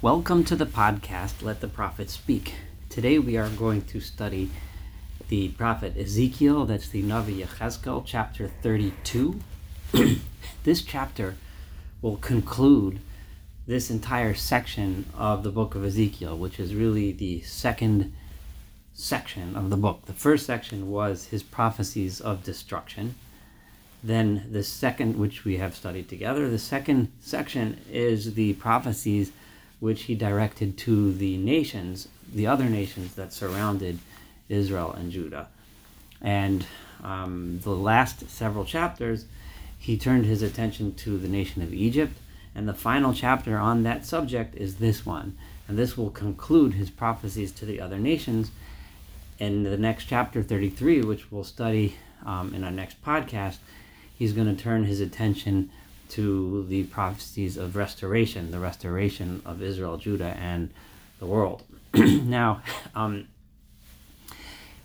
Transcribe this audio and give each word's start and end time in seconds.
Welcome 0.00 0.44
to 0.44 0.54
the 0.54 0.64
podcast, 0.64 1.42
Let 1.42 1.60
the 1.60 1.66
Prophet 1.66 2.08
Speak. 2.08 2.54
Today 2.88 3.18
we 3.18 3.36
are 3.36 3.48
going 3.48 3.82
to 3.86 3.98
study 3.98 4.48
the 5.26 5.48
prophet 5.48 5.96
Ezekiel, 5.96 6.66
that's 6.66 6.88
the 6.88 7.02
Navi 7.02 7.44
Yechezkel, 7.44 8.04
chapter 8.06 8.48
32. 8.62 9.40
this 10.62 10.82
chapter 10.82 11.34
will 12.00 12.16
conclude 12.18 13.00
this 13.66 13.90
entire 13.90 14.34
section 14.34 15.06
of 15.16 15.42
the 15.42 15.50
book 15.50 15.74
of 15.74 15.84
Ezekiel, 15.84 16.38
which 16.38 16.60
is 16.60 16.76
really 16.76 17.10
the 17.10 17.40
second 17.40 18.14
section 18.94 19.56
of 19.56 19.68
the 19.68 19.76
book. 19.76 20.06
The 20.06 20.12
first 20.12 20.46
section 20.46 20.92
was 20.92 21.26
his 21.26 21.42
prophecies 21.42 22.20
of 22.20 22.44
destruction. 22.44 23.16
Then 24.04 24.46
the 24.52 24.62
second, 24.62 25.18
which 25.18 25.44
we 25.44 25.56
have 25.56 25.74
studied 25.74 26.08
together, 26.08 26.48
the 26.48 26.60
second 26.60 27.10
section 27.18 27.80
is 27.90 28.34
the 28.34 28.52
prophecies 28.52 29.32
which 29.80 30.04
he 30.04 30.14
directed 30.14 30.76
to 30.78 31.12
the 31.12 31.36
nations, 31.36 32.08
the 32.32 32.46
other 32.46 32.64
nations 32.64 33.14
that 33.14 33.32
surrounded 33.32 33.98
Israel 34.48 34.92
and 34.92 35.12
Judah. 35.12 35.48
And 36.20 36.66
um, 37.02 37.60
the 37.62 37.70
last 37.70 38.28
several 38.28 38.64
chapters, 38.64 39.26
he 39.78 39.96
turned 39.96 40.26
his 40.26 40.42
attention 40.42 40.94
to 40.96 41.18
the 41.18 41.28
nation 41.28 41.62
of 41.62 41.72
Egypt. 41.72 42.16
And 42.54 42.68
the 42.68 42.74
final 42.74 43.14
chapter 43.14 43.56
on 43.56 43.84
that 43.84 44.04
subject 44.04 44.56
is 44.56 44.76
this 44.76 45.06
one. 45.06 45.36
And 45.68 45.78
this 45.78 45.96
will 45.96 46.10
conclude 46.10 46.74
his 46.74 46.90
prophecies 46.90 47.52
to 47.52 47.66
the 47.66 47.80
other 47.80 47.98
nations. 47.98 48.50
In 49.38 49.62
the 49.62 49.76
next 49.76 50.06
chapter, 50.06 50.42
33, 50.42 51.02
which 51.02 51.30
we'll 51.30 51.44
study 51.44 51.96
um, 52.26 52.52
in 52.54 52.64
our 52.64 52.70
next 52.72 53.02
podcast, 53.04 53.58
he's 54.12 54.32
going 54.32 54.54
to 54.54 54.60
turn 54.60 54.84
his 54.84 55.00
attention 55.00 55.70
to 56.10 56.64
the 56.68 56.84
prophecies 56.84 57.56
of 57.56 57.76
restoration, 57.76 58.50
the 58.50 58.58
restoration 58.58 59.42
of 59.44 59.62
Israel, 59.62 59.96
Judah, 59.96 60.36
and 60.38 60.70
the 61.18 61.26
world. 61.26 61.62
now, 61.94 62.62
um, 62.94 63.28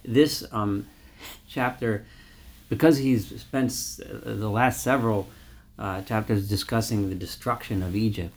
this 0.03 0.43
um, 0.51 0.87
chapter, 1.47 2.05
because 2.69 2.97
he's 2.97 3.39
spent 3.41 3.71
the 3.99 4.49
last 4.49 4.83
several 4.83 5.27
uh, 5.79 6.01
chapters 6.01 6.47
discussing 6.47 7.09
the 7.09 7.15
destruction 7.15 7.81
of 7.81 7.95
Egypt, 7.95 8.35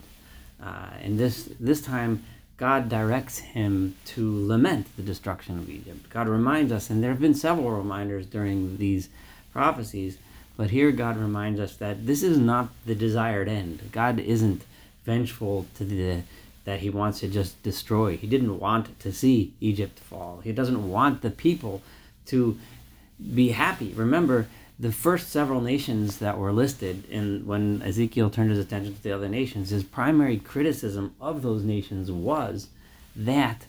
uh, 0.63 0.91
and 1.03 1.19
this 1.19 1.51
this 1.61 1.83
time 1.83 2.25
God 2.57 2.89
directs 2.89 3.39
him 3.39 3.97
to 4.07 4.47
lament 4.47 4.87
the 4.97 5.03
destruction 5.03 5.59
of 5.59 5.69
Egypt. 5.69 6.09
God 6.09 6.29
reminds 6.29 6.73
us, 6.73 6.89
and 6.89 7.03
there 7.03 7.11
have 7.11 7.21
been 7.21 7.35
several 7.35 7.71
reminders 7.71 8.27
during 8.27 8.79
these 8.79 9.11
prophecies 9.53 10.19
but 10.57 10.71
here 10.71 10.91
God 10.93 11.17
reminds 11.17 11.61
us 11.61 11.77
that 11.77 12.07
this 12.07 12.23
is 12.23 12.39
not 12.39 12.71
the 12.85 12.95
desired 12.95 13.49
end. 13.49 13.91
God 13.93 14.19
isn't 14.19 14.63
vengeful 15.05 15.67
to 15.77 15.85
the 15.85 16.23
that 16.65 16.81
he 16.81 16.91
wants 16.91 17.21
to 17.21 17.29
just 17.29 17.63
destroy. 17.63 18.17
He 18.17 18.27
didn't 18.27 18.59
want 18.59 18.99
to 18.99 19.13
see 19.13 19.53
Egypt 19.61 20.01
fall. 20.01 20.41
He 20.43 20.51
doesn't 20.51 20.91
want 20.91 21.23
the 21.23 21.31
people 21.31 21.81
to 22.27 22.59
be 23.35 23.51
happy. 23.51 23.93
Remember, 23.93 24.49
the 24.79 24.93
first 24.93 25.31
several 25.31 25.61
nations 25.61 26.19
that 26.19 26.37
were 26.37 26.53
listed 26.53 27.09
in 27.09 27.47
when 27.47 27.81
Ezekiel 27.83 28.31
turned 28.31 28.51
his 28.51 28.59
attention 28.59 28.95
to 28.95 29.03
the 29.03 29.13
other 29.13 29.29
nations, 29.29 29.71
his 29.71 29.85
primary 29.85 30.39
criticism 30.39 31.15
of 31.21 31.43
those 31.43 31.63
nations 31.63 32.11
was 32.11 32.69
that 33.15 33.65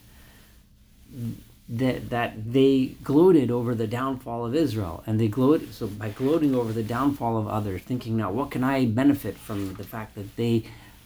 that 1.69 2.09
that 2.09 2.53
they 2.53 2.95
gloated 3.03 3.51
over 3.51 3.75
the 3.75 3.87
downfall 3.87 4.45
of 4.45 4.55
Israel, 4.55 5.03
and 5.05 5.19
they 5.19 5.27
gloated 5.27 5.73
so 5.73 5.87
by 5.87 6.09
gloating 6.09 6.55
over 6.55 6.71
the 6.71 6.83
downfall 6.83 7.37
of 7.37 7.47
others, 7.47 7.81
thinking 7.81 8.15
now 8.17 8.31
what 8.31 8.51
can 8.51 8.63
I 8.63 8.85
benefit 8.85 9.37
from 9.37 9.73
the 9.73 9.83
fact 9.83 10.15
that 10.15 10.35
they 10.37 10.63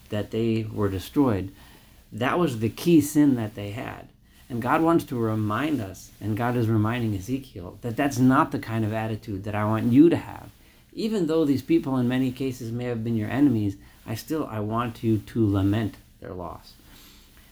that 0.09 0.31
they 0.31 0.68
were 0.72 0.90
destroyed. 0.90 1.52
That 2.12 2.38
was 2.38 2.59
the 2.59 2.70
key 2.70 3.02
sin 3.02 3.36
that 3.36 3.56
they 3.56 3.72
had, 3.72 4.09
and 4.50 4.62
God 4.62 4.81
wants 4.81 5.06
to 5.06 5.16
remind 5.16 5.81
us, 5.81 6.12
and 6.20 6.38
God 6.38 6.56
is 6.58 6.68
reminding 6.68 7.16
Ezekiel 7.16 7.78
that 7.81 7.96
that's 7.96 8.20
not 8.20 8.52
the 8.52 8.59
kind 8.59 8.86
of 8.86 8.94
attitude 8.94 9.46
that 9.46 9.56
I 9.56 9.66
want 9.66 9.91
you 9.91 10.09
to 10.09 10.18
have. 10.18 10.50
Even 10.94 11.28
though 11.28 11.46
these 11.46 11.62
people 11.62 11.97
in 11.97 12.08
many 12.08 12.31
cases 12.31 12.72
may 12.72 12.84
have 12.84 13.03
been 13.03 13.16
your 13.16 13.30
enemies, 13.30 13.78
I 14.06 14.16
still 14.16 14.46
I 14.46 14.59
want 14.59 15.03
you 15.03 15.19
to 15.19 15.50
lament 15.50 15.96
their 16.19 16.34
loss. 16.34 16.74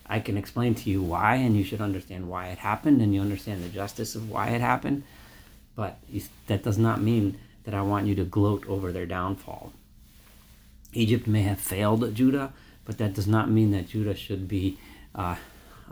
I 0.09 0.19
can 0.19 0.37
explain 0.37 0.75
to 0.75 0.89
you 0.89 1.03
why, 1.03 1.35
and 1.35 1.55
you 1.55 1.63
should 1.63 1.81
understand 1.81 2.27
why 2.27 2.47
it 2.47 2.57
happened, 2.57 3.01
and 3.01 3.13
you 3.13 3.21
understand 3.21 3.63
the 3.63 3.69
justice 3.69 4.15
of 4.15 4.29
why 4.29 4.49
it 4.49 4.61
happened. 4.61 5.03
But 5.75 5.99
that 6.47 6.63
does 6.63 6.77
not 6.77 7.01
mean 7.01 7.37
that 7.63 7.73
I 7.73 7.83
want 7.83 8.07
you 8.07 8.15
to 8.15 8.25
gloat 8.25 8.65
over 8.67 8.91
their 8.91 9.05
downfall. 9.05 9.71
Egypt 10.93 11.27
may 11.27 11.43
have 11.43 11.59
failed 11.59 12.15
Judah, 12.15 12.51
but 12.85 12.97
that 12.97 13.13
does 13.13 13.27
not 13.27 13.49
mean 13.49 13.71
that 13.71 13.89
Judah 13.89 14.15
should 14.15 14.47
be 14.47 14.79
uh, 15.13 15.35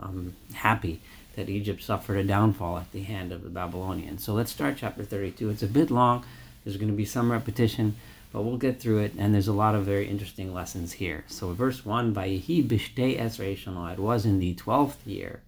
um, 0.02 0.34
happy 0.54 1.00
that 1.36 1.48
Egypt 1.48 1.80
suffered 1.80 2.16
a 2.16 2.24
downfall 2.24 2.78
at 2.78 2.90
the 2.90 3.02
hand 3.02 3.30
of 3.30 3.44
the 3.44 3.48
Babylonians. 3.48 4.24
So 4.24 4.34
let's 4.34 4.50
start 4.50 4.74
chapter 4.76 5.04
32. 5.04 5.50
It's 5.50 5.62
a 5.62 5.68
bit 5.68 5.88
long, 5.88 6.24
there's 6.64 6.76
going 6.76 6.90
to 6.90 6.96
be 6.96 7.04
some 7.04 7.30
repetition, 7.30 7.94
but 8.32 8.42
we'll 8.42 8.56
get 8.56 8.80
through 8.80 8.98
it, 8.98 9.14
and 9.18 9.34
there's 9.34 9.48
a 9.48 9.52
lot 9.52 9.74
of 9.74 9.84
very 9.84 10.08
interesting 10.08 10.52
lessons 10.52 10.94
here. 10.94 11.24
So, 11.28 11.52
verse 11.52 11.84
1 11.84 12.14
Vayihi 12.14 12.66
Bishtei 12.66 13.18
Esrei 13.18 13.92
it 13.92 13.98
was 13.98 14.26
in 14.26 14.38
the 14.38 14.54
12th 14.54 14.96
year. 15.06 15.40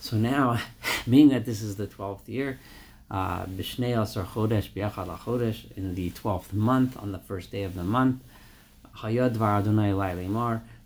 So 0.00 0.16
now, 0.16 0.60
being 1.08 1.28
that 1.28 1.44
this 1.44 1.62
is 1.62 1.76
the 1.76 1.86
12th 1.86 2.26
year, 2.26 2.58
uh, 3.10 3.44
Bishnei 3.44 4.00
Asar 4.00 4.24
Chodesh 4.24 4.70
Biachad 4.70 5.18
Chodesh, 5.18 5.70
in 5.76 5.94
the 5.94 6.10
12th 6.10 6.52
month, 6.52 6.96
on 6.96 7.12
the 7.12 7.18
first 7.18 7.50
day 7.50 7.62
of 7.62 7.74
the 7.74 7.84
month, 7.84 8.22
Hayad 8.96 9.32
Var 9.32 9.58
Adonai 9.58 9.92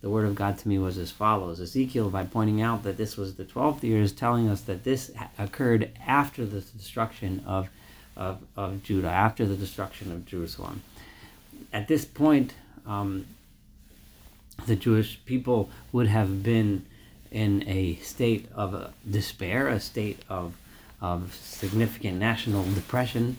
the 0.01 0.11
word 0.11 0.27
of 0.27 0.35
God 0.35 0.59
to 0.59 0.69
me 0.69 0.79
was 0.79 0.99
as 0.99 1.11
follows. 1.11 1.61
Ezekiel, 1.61 2.11
by 2.11 2.25
pointing 2.25 2.61
out 2.61 2.83
that 2.83 2.99
this 2.99 3.17
was 3.17 3.37
the 3.37 3.45
12th 3.45 3.83
year, 3.83 4.03
is 4.03 4.13
telling 4.13 4.51
us 4.51 4.61
that 4.63 4.85
this 4.85 5.11
occurred 5.39 5.91
after 6.07 6.45
the 6.45 6.61
destruction 6.61 7.43
of 7.47 7.71
of, 8.17 8.39
of 8.57 8.83
Judah 8.83 9.11
after 9.11 9.47
the 9.47 9.57
destruction 9.57 10.13
of 10.13 10.27
Jerusalem. 10.27 10.83
At 11.73 11.89
this 11.89 12.05
point, 12.05 12.55
um, 12.87 13.27
the 14.67 14.77
Jewish 14.77 15.21
people 15.25 15.71
would 15.93 16.07
have 16.07 16.43
been 16.43 16.87
in 17.31 17.69
a 17.69 17.97
state 17.97 18.47
of 18.55 18.75
uh, 18.75 18.89
despair, 19.11 19.69
a 19.69 19.81
state 19.81 20.21
of, 20.29 20.55
of 21.01 21.35
significant 21.35 22.19
national 22.19 22.65
depression. 22.73 23.37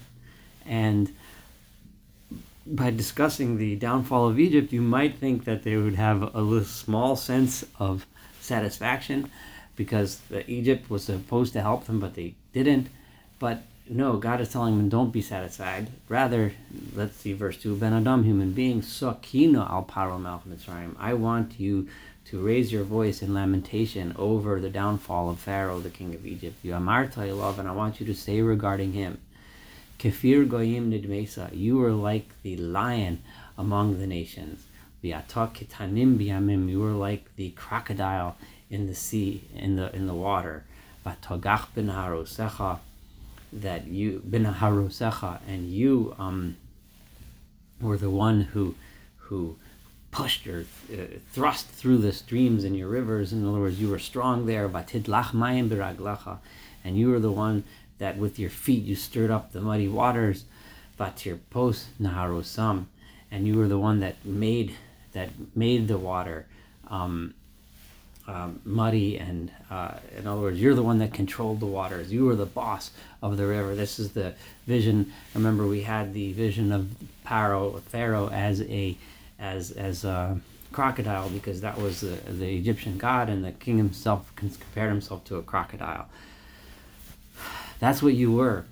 And 0.65 1.15
by 2.67 2.91
discussing 2.91 3.57
the 3.57 3.75
downfall 3.77 4.27
of 4.27 4.39
Egypt, 4.39 4.73
you 4.73 4.81
might 4.81 5.17
think 5.17 5.45
that 5.45 5.63
they 5.63 5.77
would 5.77 5.95
have 5.95 6.35
a 6.35 6.41
little 6.41 6.65
small 6.65 7.15
sense 7.15 7.63
of 7.79 8.05
satisfaction 8.41 9.31
because 9.75 10.21
Egypt 10.47 10.89
was 10.89 11.05
supposed 11.05 11.53
to 11.53 11.61
help 11.61 11.85
them, 11.85 11.99
but 11.99 12.15
they 12.15 12.35
didn't. 12.53 12.87
But 13.39 13.63
no, 13.89 14.17
God 14.17 14.41
is 14.41 14.51
telling 14.51 14.77
them, 14.77 14.89
don't 14.89 15.11
be 15.11 15.21
satisfied. 15.21 15.87
Rather, 16.09 16.53
let's 16.95 17.17
see 17.17 17.33
verse 17.33 17.57
2, 17.57 17.75
Ben 17.75 17.93
Adam, 17.93 18.23
human 18.23 18.51
being, 18.51 18.81
Sakina 18.81 19.67
al 19.69 19.83
Paro 19.83 20.19
Mitzrayim. 20.47 20.95
I 20.99 21.13
want 21.13 21.59
you 21.59 21.87
to 22.25 22.39
raise 22.39 22.71
your 22.71 22.83
voice 22.83 23.21
in 23.21 23.33
lamentation 23.33 24.15
over 24.17 24.59
the 24.59 24.69
downfall 24.69 25.29
of 25.29 25.39
Pharaoh, 25.39 25.79
the 25.79 25.91
king 25.91 26.15
of 26.15 26.25
Egypt. 26.25 26.57
You 26.63 26.73
amarta 26.73 27.37
love, 27.37 27.59
and 27.59 27.67
I 27.67 27.71
want 27.71 27.99
you 27.99 28.05
to 28.07 28.15
say 28.15 28.41
regarding 28.41 28.93
him, 28.93 29.19
Kefir 29.99 30.47
goyim 30.49 30.91
nidmesa, 30.91 31.55
you 31.55 31.83
are 31.83 31.91
like 31.91 32.29
the 32.41 32.57
lion 32.57 33.21
among 33.57 33.99
the 33.99 34.07
nations. 34.07 34.65
Kitanim 35.03 36.17
biyamim, 36.17 36.69
you 36.69 36.83
are 36.83 36.91
like 36.91 37.35
the 37.35 37.51
crocodile 37.51 38.35
in 38.69 38.87
the 38.87 38.95
sea, 38.95 39.43
in 39.53 39.75
the 39.75 39.95
in 39.95 40.07
the 40.07 40.13
water. 40.13 40.63
V'togach 41.05 41.67
ben 41.75 41.87
harosecha, 41.87 42.79
that 43.61 43.87
you 43.87 44.21
bin 44.29 44.45
harosecha 44.45 45.39
and 45.47 45.69
you 45.71 46.15
um, 46.19 46.57
were 47.79 47.97
the 47.97 48.09
one 48.09 48.41
who 48.41 48.75
who 49.17 49.57
pushed 50.11 50.47
or 50.47 50.65
uh, 50.93 50.95
thrust 51.31 51.67
through 51.67 51.97
the 51.97 52.13
streams 52.13 52.63
and 52.63 52.77
your 52.77 52.87
rivers. 52.87 53.33
In 53.33 53.45
other 53.47 53.59
words, 53.59 53.81
you 53.81 53.89
were 53.89 53.99
strong 53.99 54.45
there. 54.45 54.65
And 56.83 56.97
you 56.97 57.09
were 57.09 57.19
the 57.19 57.31
one 57.31 57.63
that 57.97 58.17
with 58.17 58.39
your 58.39 58.49
feet 58.49 58.83
you 58.83 58.95
stirred 58.95 59.31
up 59.31 59.51
the 59.51 59.61
muddy 59.61 59.87
waters. 59.87 60.45
Vatir 60.99 61.39
post 61.49 61.87
naharosam, 62.01 62.85
and 63.29 63.45
you 63.45 63.57
were 63.57 63.67
the 63.67 63.77
one 63.77 63.99
that 63.99 64.23
made 64.25 64.75
that 65.11 65.29
made 65.53 65.89
the 65.89 65.97
water. 65.97 66.45
Um, 66.87 67.33
um, 68.27 68.59
muddy 68.65 69.17
and 69.17 69.51
uh, 69.69 69.93
in 70.17 70.25
other 70.25 70.41
words 70.41 70.59
you're 70.59 70.73
the 70.73 70.83
one 70.83 70.99
that 70.99 71.13
controlled 71.13 71.59
the 71.59 71.65
waters. 71.65 72.11
You 72.11 72.25
were 72.25 72.35
the 72.35 72.45
boss 72.45 72.91
of 73.21 73.37
the 73.37 73.45
river. 73.45 73.75
This 73.75 73.99
is 73.99 74.11
the 74.11 74.33
vision. 74.65 75.13
Remember 75.33 75.67
we 75.67 75.81
had 75.81 76.13
the 76.13 76.33
vision 76.33 76.71
of 76.71 76.89
pharaoh 77.23 77.81
pharaoh 77.87 78.29
as 78.29 78.61
a 78.61 78.97
as 79.39 79.71
as 79.71 80.03
a 80.03 80.39
crocodile 80.71 81.29
because 81.29 81.61
that 81.61 81.77
was 81.79 82.01
the, 82.01 82.17
the 82.33 82.57
egyptian 82.57 82.97
god 82.97 83.29
and 83.29 83.45
the 83.45 83.51
king 83.53 83.77
himself 83.77 84.29
compared 84.35 84.89
himself 84.89 85.23
to 85.25 85.37
a 85.37 85.41
crocodile. 85.41 86.07
That's 87.79 88.01
what 88.01 88.13
you 88.13 88.31
were. 88.31 88.65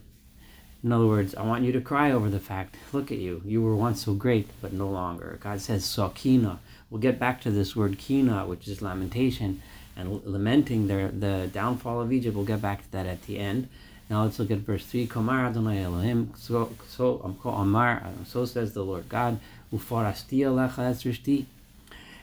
In 0.84 0.92
other 0.92 1.08
words, 1.08 1.34
I 1.36 1.44
want 1.44 1.64
you 1.64 1.72
to 1.72 1.82
cry 1.82 2.12
over 2.12 2.30
the 2.30 2.40
fact, 2.40 2.76
look 2.92 3.12
at 3.12 3.18
you. 3.18 3.42
You 3.46 3.62
were 3.62 3.76
once 3.76 4.04
so 4.04 4.14
great, 4.14 4.50
but 4.62 4.74
no 4.74 4.90
longer. 4.90 5.38
God 5.42 5.62
says, 5.62 5.86
Sakina, 5.86 6.60
We'll 6.94 7.02
get 7.02 7.18
back 7.18 7.42
to 7.42 7.50
this 7.50 7.76
word 7.76 7.98
kina, 7.98 8.46
which 8.46 8.68
is 8.68 8.84
lamentation, 8.84 9.64
and 9.98 10.24
lamenting 10.28 10.86
their, 10.86 11.08
the 11.08 11.50
downfall 11.52 12.00
of 12.00 12.14
Egypt. 12.14 12.36
We'll 12.36 12.46
get 12.46 12.62
back 12.62 12.84
to 12.84 12.92
that 12.92 13.08
at 13.08 13.24
the 13.24 13.40
end. 13.40 13.68
Now 14.12 14.26
let's 14.26 14.38
look 14.38 14.52
at 14.52 14.60
verse 14.60 14.86
3. 14.86 15.08
Komar 15.08 15.50
Adonai 15.50 15.82
Elohim, 15.82 16.34
so, 16.38 16.72
so, 16.88 17.20
um, 17.24 17.40
Amar, 17.44 18.04
um, 18.06 18.28
so 18.28 18.46
says 18.46 18.74
the 18.74 18.86
Lord 18.86 19.10
God, 19.10 19.40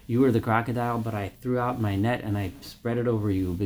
You 0.07 0.21
were 0.21 0.31
the 0.31 0.41
crocodile, 0.41 0.99
but 1.01 1.15
I 1.15 1.33
threw 1.41 1.59
out 1.59 1.81
my 1.81 1.97
net 1.97 2.21
and 2.23 2.39
I 2.39 2.53
spread 2.61 2.97
it 2.97 3.09
over 3.09 3.29
you. 3.29 3.59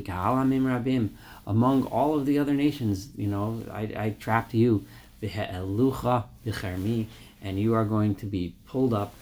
among 1.47 1.85
all 1.85 2.19
of 2.19 2.25
the 2.25 2.39
other 2.39 2.55
nations, 2.55 3.09
you 3.15 3.27
know, 3.27 3.63
I, 3.71 3.83
I 3.95 4.17
trapped 4.19 4.55
you. 4.55 4.87
And 7.43 7.61
you 7.61 7.75
are 7.75 7.85
going 7.85 8.15
to 8.15 8.25
be 8.25 8.55
pulled 8.67 8.95
up 8.95 9.13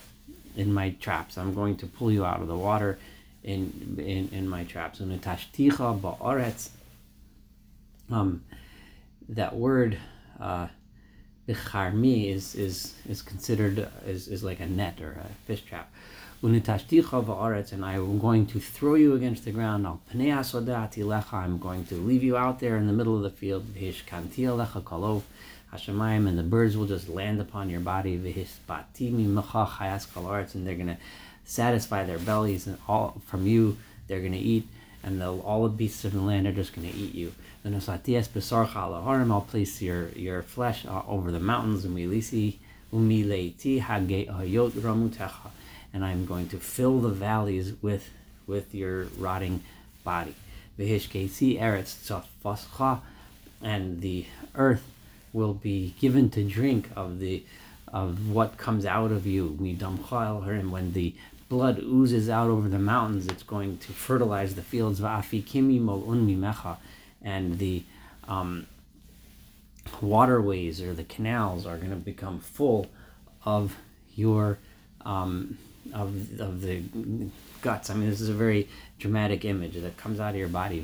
in 0.57 0.73
my 0.73 0.91
traps. 1.01 1.39
I'm 1.39 1.55
going 1.55 1.77
to 1.79 1.87
pull 1.87 2.11
you 2.11 2.25
out 2.25 2.41
of 2.41 2.49
the 2.49 2.57
water 2.57 2.99
in 3.43 3.97
in, 3.99 4.29
in 4.33 4.49
my 4.49 4.65
traps. 4.65 5.01
And 5.01 5.21
tashticha 5.21 6.01
ba'aretz. 6.01 6.71
Um, 8.11 8.45
that 9.29 9.57
word 9.57 9.99
uh, 10.41 10.69
is 11.49 12.55
is 12.55 12.95
is 13.09 13.23
considered 13.23 13.89
is, 14.07 14.29
is 14.29 14.45
like 14.45 14.61
a 14.61 14.67
net 14.67 15.01
or 15.01 15.13
a 15.13 15.29
fish 15.47 15.63
trap. 15.63 15.91
And 16.45 16.57
I 17.85 17.95
am 17.95 18.19
going 18.19 18.47
to 18.47 18.59
throw 18.59 18.95
you 18.97 19.15
against 19.15 19.45
the 19.45 19.53
ground. 19.53 19.87
I'm 19.87 21.59
going 21.59 21.85
to 21.87 21.95
leave 21.95 22.25
you 22.25 22.37
out 22.37 22.59
there 22.59 22.77
in 22.77 22.89
the 22.89 22.93
middle 22.93 23.17
of 23.17 23.23
the 23.23 23.31
field. 23.31 23.65
And 25.73 26.39
the 26.39 26.43
birds 26.43 26.77
will 26.77 26.87
just 26.87 27.09
land 27.09 27.41
upon 27.41 27.71
your 27.71 27.81
body. 27.81 28.15
And 28.15 28.27
they're 28.27 30.75
going 30.75 30.87
to 30.87 30.99
satisfy 31.45 32.05
their 32.05 32.19
bellies 32.19 32.67
and 32.67 32.79
all 32.87 33.21
from 33.27 33.47
you. 33.47 33.79
They're 34.07 34.21
going 34.21 34.33
to 34.33 34.39
eat, 34.39 34.69
and 35.03 35.23
all 35.23 35.63
the 35.63 35.71
beasts 35.71 36.05
of 36.05 36.13
the 36.13 36.21
land 36.21 36.47
are 36.47 36.53
just 36.53 36.75
going 36.75 36.91
to 36.91 36.97
eat 36.97 37.15
you. 37.15 37.33
And 37.65 37.75
I'll 37.75 39.41
place 39.41 39.81
your, 39.81 40.09
your 40.11 40.43
flesh 40.43 40.85
uh, 40.85 41.03
over 41.09 41.31
the 41.31 41.41
mountains. 41.41 41.85
And 41.85 41.95
I'm 46.05 46.27
going 46.27 46.49
to 46.49 46.59
fill 46.59 47.01
the 47.01 47.09
valleys 47.09 47.73
with, 47.81 48.11
with 48.47 48.75
your 48.75 49.05
rotting 49.19 49.63
body. 50.05 50.35
And 53.65 54.01
the 54.01 54.27
earth 54.55 54.92
will 55.33 55.55
be 55.55 55.95
given 56.01 56.31
to 56.31 56.45
drink 56.45 56.89
of 56.97 57.19
the 57.19 57.45
of 57.93 58.31
what 58.31 58.57
comes 58.57 58.87
out 58.87 59.13
of 59.13 59.27
you. 59.27 59.57
And 59.61 60.73
when 60.73 60.93
the 60.93 61.15
blood 61.49 61.79
oozes 61.79 62.31
out 62.31 62.49
over 62.49 62.69
the 62.69 62.79
mountains, 62.79 63.27
it's 63.27 63.43
going 63.43 63.77
to 63.79 63.93
fertilize 63.93 64.55
the 64.55 64.63
fields 64.63 65.01
and 67.23 67.59
the 67.59 67.83
um, 68.27 68.67
waterways 70.01 70.81
or 70.81 70.95
the 70.95 71.05
canals 71.05 71.67
are 71.67 71.77
going 71.77 71.91
to 71.91 71.97
become 71.97 72.41
full 72.41 72.87
of 73.45 73.77
your 74.15 74.59
um, 75.05 75.59
of, 75.93 76.41
of 76.41 76.61
the 76.63 76.83
guts. 77.61 77.91
I 77.91 77.95
mean, 77.95 78.09
this 78.09 78.21
is 78.21 78.29
a 78.29 78.35
very 78.35 78.69
dramatic 78.99 79.45
image 79.45 79.75
that 79.75 79.97
comes 79.97 80.21
out 80.21 80.31
of 80.31 80.37
your 80.37 80.49
body. 80.49 80.79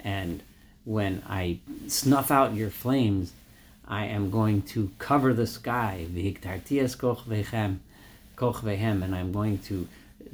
And 0.00 0.42
when 0.86 1.20
I 1.28 1.58
snuff 1.88 2.30
out 2.30 2.54
your 2.54 2.70
flames, 2.70 3.32
I 3.86 4.06
am 4.06 4.30
going 4.30 4.62
to 4.62 4.92
cover 4.98 5.34
the 5.34 5.46
sky. 5.46 6.06
And 6.08 6.34
I'm 9.14 9.32
going 9.32 9.58
to 9.58 9.88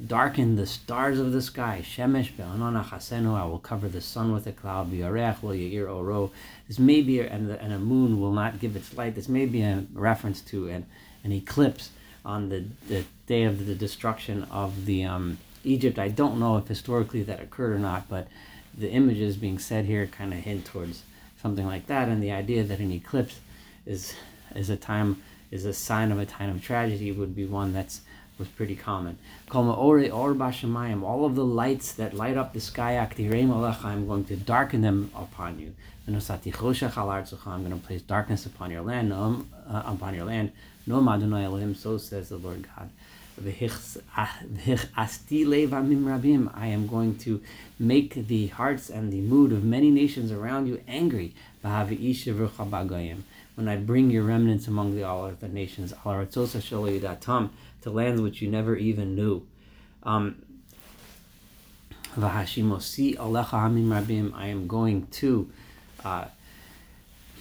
darken 0.07 0.57
the 0.57 0.67
stars 0.67 1.19
of 1.19 1.33
the 1.33 1.41
sky. 1.41 1.83
I 1.99 3.45
will 3.45 3.59
cover 3.63 3.89
the 3.89 4.01
sun 4.03 4.33
with 4.33 4.47
a 4.47 4.53
cloud. 4.53 4.91
This 4.91 6.79
may 6.79 7.01
be, 7.01 7.21
and, 7.21 7.49
the, 7.49 7.61
and 7.63 7.73
a 7.73 7.79
moon 7.79 8.21
will 8.21 8.33
not 8.33 8.61
give 8.61 8.77
its 8.77 8.95
light. 8.95 9.15
This 9.15 9.31
may 9.31 9.47
be 9.47 9.63
a 9.63 9.85
reference 9.95 10.43
to 10.43 10.69
an, 10.69 10.85
an 11.25 11.33
eclipse 11.33 11.91
on 12.27 12.51
the, 12.51 12.65
the 12.89 13.05
day 13.27 13.45
of 13.45 13.65
the 13.67 13.75
destruction 13.75 14.45
of 14.51 14.85
the 14.85 15.05
um, 15.05 15.39
Egypt. 15.65 15.99
I 15.99 16.09
don't 16.09 16.39
know 16.39 16.59
if 16.59 16.69
historically 16.69 17.23
that 17.23 17.41
occurred 17.41 17.73
or 17.73 17.79
not, 17.79 18.07
but 18.11 18.29
the 18.77 18.91
images 18.91 19.37
being 19.37 19.59
said 19.59 19.85
here 19.85 20.07
kind 20.07 20.33
of 20.33 20.41
hint 20.41 20.65
towards 20.65 21.03
something 21.41 21.67
like 21.67 21.87
that. 21.87 22.09
And 22.09 22.23
the 22.23 22.33
idea 22.33 22.63
that 22.65 22.79
an 22.79 22.93
eclipse 22.93 23.41
is 23.87 24.15
is 24.55 24.71
a 24.71 24.77
time 24.77 25.23
is 25.51 25.65
a 25.65 25.73
sign 25.73 26.13
of 26.13 26.19
a 26.19 26.27
time 26.27 26.51
of 26.51 26.63
tragedy 26.63 27.13
would 27.13 27.35
be 27.35 27.45
one 27.45 27.73
that's 27.73 28.01
was 28.39 28.49
pretty 28.49 28.75
common. 28.75 29.19
All 29.51 31.25
of 31.25 31.35
the 31.35 31.45
lights 31.45 31.93
that 31.93 32.15
light 32.15 32.37
up 32.37 32.53
the 32.53 32.61
sky, 32.61 32.99
I'm 32.99 34.07
going 34.07 34.25
to 34.25 34.37
darken 34.37 34.81
them 34.81 35.11
upon 35.15 35.59
you. 35.61 35.75
I'm 36.09 36.15
going 36.15 37.81
to 37.81 37.87
place 37.87 38.03
darkness 38.03 38.47
upon 38.47 38.71
your 38.71 38.83
land, 38.83 39.13
uh, 39.13 39.47
upon 39.69 40.15
your 40.15 40.25
land. 40.25 40.53
So 40.87 41.99
says 41.99 42.29
the 42.31 42.39
Lord 42.39 42.67
God. 42.75 42.91
I 46.55 46.67
am 46.67 46.87
going 46.87 47.19
to 47.19 47.41
make 47.79 48.15
the 48.15 48.47
hearts 48.49 48.91
and 48.91 49.13
the 49.13 49.21
mood 49.21 49.53
of 49.53 49.65
many 49.65 49.91
nations 49.91 50.31
around 50.31 50.67
you 50.67 50.83
angry 50.87 51.35
when 53.55 53.69
I 53.69 53.77
bring 53.77 54.11
your 54.11 54.25
remnants 54.25 54.69
among 54.69 54.95
the 54.95 55.05
all 55.05 55.25
other 55.25 55.49
nations, 55.49 55.93
to 57.83 57.91
lands 57.91 58.21
which 58.21 58.43
you 58.43 58.51
never 58.51 58.77
even 58.77 59.15
knew. 59.15 59.47
Um, 60.03 60.43
I 64.35 64.47
am 64.49 64.67
going 64.67 65.07
to. 65.07 65.51
Uh, 66.05 66.25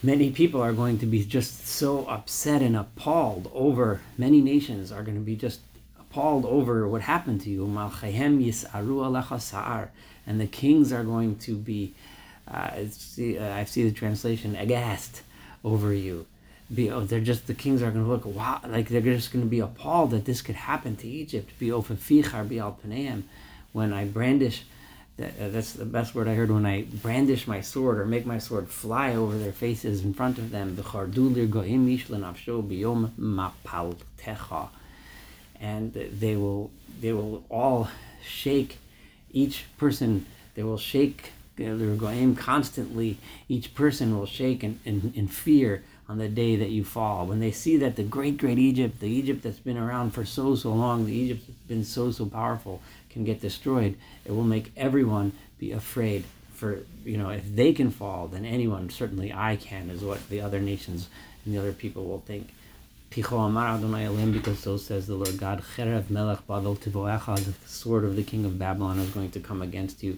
many 0.03 0.31
people 0.31 0.61
are 0.61 0.73
going 0.73 0.99
to 0.99 1.05
be 1.05 1.25
just 1.25 1.67
so 1.67 2.05
upset 2.05 2.61
and 2.61 2.77
appalled 2.77 3.51
over. 3.53 4.01
Many 4.17 4.41
nations 4.41 4.91
are 4.91 5.03
going 5.03 5.17
to 5.17 5.23
be 5.23 5.35
just 5.35 5.59
appalled 6.11 6.45
over 6.45 6.87
what 6.87 7.01
happened 7.01 7.41
to 7.41 7.49
you. 7.49 7.65
And 10.27 10.39
the 10.39 10.47
kings 10.47 10.91
are 10.91 11.03
going 11.03 11.37
to 11.39 11.55
be. 11.55 11.93
Uh, 12.47 12.71
uh, 13.39 13.53
I 13.53 13.63
see 13.65 13.83
the 13.83 13.91
translation 13.91 14.55
aghast 14.55 15.21
over 15.63 15.93
you. 15.93 16.25
Be, 16.73 16.89
oh, 16.89 17.01
they're 17.01 17.21
just 17.21 17.47
the 17.47 17.53
kings 17.53 17.81
are 17.81 17.91
going 17.91 18.03
to 18.05 18.09
look 18.09 18.25
wow, 18.25 18.61
like 18.67 18.89
they're 18.89 19.01
just 19.01 19.31
going 19.31 19.43
to 19.43 19.49
be 19.49 19.59
appalled 19.59 20.11
that 20.11 20.25
this 20.25 20.41
could 20.41 20.55
happen 20.55 20.95
to 20.97 21.07
Egypt. 21.07 21.57
Be 21.59 21.67
ofafichar 21.67 22.47
be 22.47 22.61
when 23.71 23.94
I 23.94 24.06
brandish. 24.06 24.63
That, 25.18 25.33
uh, 25.39 25.49
that's 25.49 25.73
the 25.73 25.85
best 25.85 26.15
word 26.15 26.27
I 26.27 26.35
heard 26.35 26.51
when 26.51 26.65
I 26.65 26.83
brandish 26.83 27.47
my 27.47 27.61
sword 27.61 27.99
or 27.99 28.06
make 28.06 28.25
my 28.25 28.37
sword 28.37 28.69
fly 28.69 29.15
over 29.15 29.37
their 29.37 29.51
faces 29.51 30.03
in 30.03 30.13
front 30.13 30.37
of 30.37 30.51
them. 30.51 30.75
And 35.61 35.94
they 35.94 36.35
will 36.35 36.71
they 36.99 37.13
will 37.13 37.45
all 37.49 37.89
shake 38.21 38.80
each 39.31 39.65
person. 39.77 40.25
They 40.56 40.63
will 40.63 40.77
shake 40.77 41.31
uh, 41.61 41.75
they're 41.75 41.95
going 41.95 42.35
constantly. 42.35 43.18
Each 43.47 43.73
person 43.73 44.18
will 44.18 44.25
shake 44.25 44.63
in, 44.63 44.80
in, 44.85 45.13
in 45.15 45.27
fear 45.27 45.83
on 46.07 46.18
the 46.18 46.27
day 46.27 46.56
that 46.56 46.69
you 46.69 46.83
fall. 46.83 47.25
When 47.25 47.39
they 47.39 47.51
see 47.51 47.77
that 47.77 47.95
the 47.95 48.03
great, 48.03 48.37
great 48.37 48.57
Egypt, 48.57 48.99
the 48.99 49.09
Egypt 49.09 49.44
that's 49.44 49.59
been 49.59 49.77
around 49.77 50.11
for 50.11 50.25
so, 50.25 50.56
so 50.56 50.73
long, 50.73 51.06
the 51.06 51.13
Egypt 51.13 51.44
that's 51.47 51.68
been 51.68 51.83
so, 51.83 52.11
so 52.11 52.25
powerful, 52.25 52.81
can 53.09 53.23
get 53.23 53.41
destroyed, 53.41 53.95
it 54.25 54.31
will 54.31 54.44
make 54.44 54.71
everyone 54.75 55.33
be 55.59 55.71
afraid. 55.71 56.23
For, 56.56 56.80
you 57.03 57.18
know, 57.18 57.30
if 57.30 57.56
they 57.56 57.73
can 57.73 57.91
fall, 57.91 58.27
then 58.27 58.45
anyone, 58.45 58.89
certainly 58.89 59.33
I 59.33 59.56
can, 59.56 59.89
is 59.89 60.03
what 60.03 60.30
the 60.30 60.41
other 60.41 60.59
nations 60.59 61.09
and 61.44 61.53
the 61.53 61.59
other 61.59 61.73
people 61.73 62.06
will 62.06 62.19
think. 62.19 62.53
Because 63.13 64.59
so 64.59 64.77
says 64.77 65.06
the 65.07 65.15
Lord 65.15 65.37
God, 65.37 65.61
the 65.75 67.53
sword 67.65 68.03
of 68.06 68.15
the 68.15 68.23
king 68.23 68.45
of 68.45 68.57
Babylon 68.57 68.99
is 68.99 69.09
going 69.09 69.31
to 69.31 69.39
come 69.41 69.61
against 69.61 70.01
you. 70.01 70.18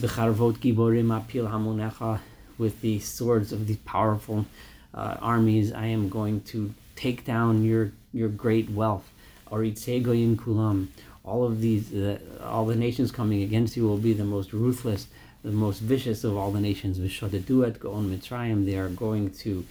Becharvot 0.00 0.58
giborim 0.58 1.08
apil 1.08 1.50
hamunecha, 1.50 2.20
with 2.56 2.80
the 2.82 3.00
swords 3.00 3.52
of 3.52 3.66
these 3.66 3.78
powerful 3.78 4.46
uh, 4.94 5.16
armies, 5.20 5.72
I 5.72 5.86
am 5.86 6.08
going 6.08 6.42
to 6.42 6.72
take 6.94 7.24
down 7.24 7.64
your 7.64 7.92
your 8.12 8.28
great 8.28 8.70
wealth. 8.70 9.10
Oritzegoyim 9.50 10.36
kulam. 10.36 10.88
All 11.24 11.44
of 11.44 11.60
these, 11.60 11.92
uh, 11.92 12.18
all 12.42 12.64
the 12.66 12.76
nations 12.76 13.10
coming 13.10 13.42
against 13.42 13.76
you 13.76 13.86
will 13.86 13.98
be 13.98 14.12
the 14.12 14.24
most 14.24 14.52
ruthless, 14.52 15.08
the 15.42 15.50
most 15.50 15.80
vicious 15.80 16.24
of 16.24 16.36
all 16.36 16.52
the 16.52 16.60
nations. 16.60 16.98
Vishodeduet 16.98 17.78
goon 17.80 18.08
mitzrayim. 18.08 18.66
They 18.66 18.76
are 18.76 18.88
going 18.88 19.30
to 19.30 19.66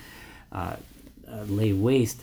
uh, 0.51 0.75
uh, 1.31 1.43
lay 1.47 1.73
waste 1.73 2.21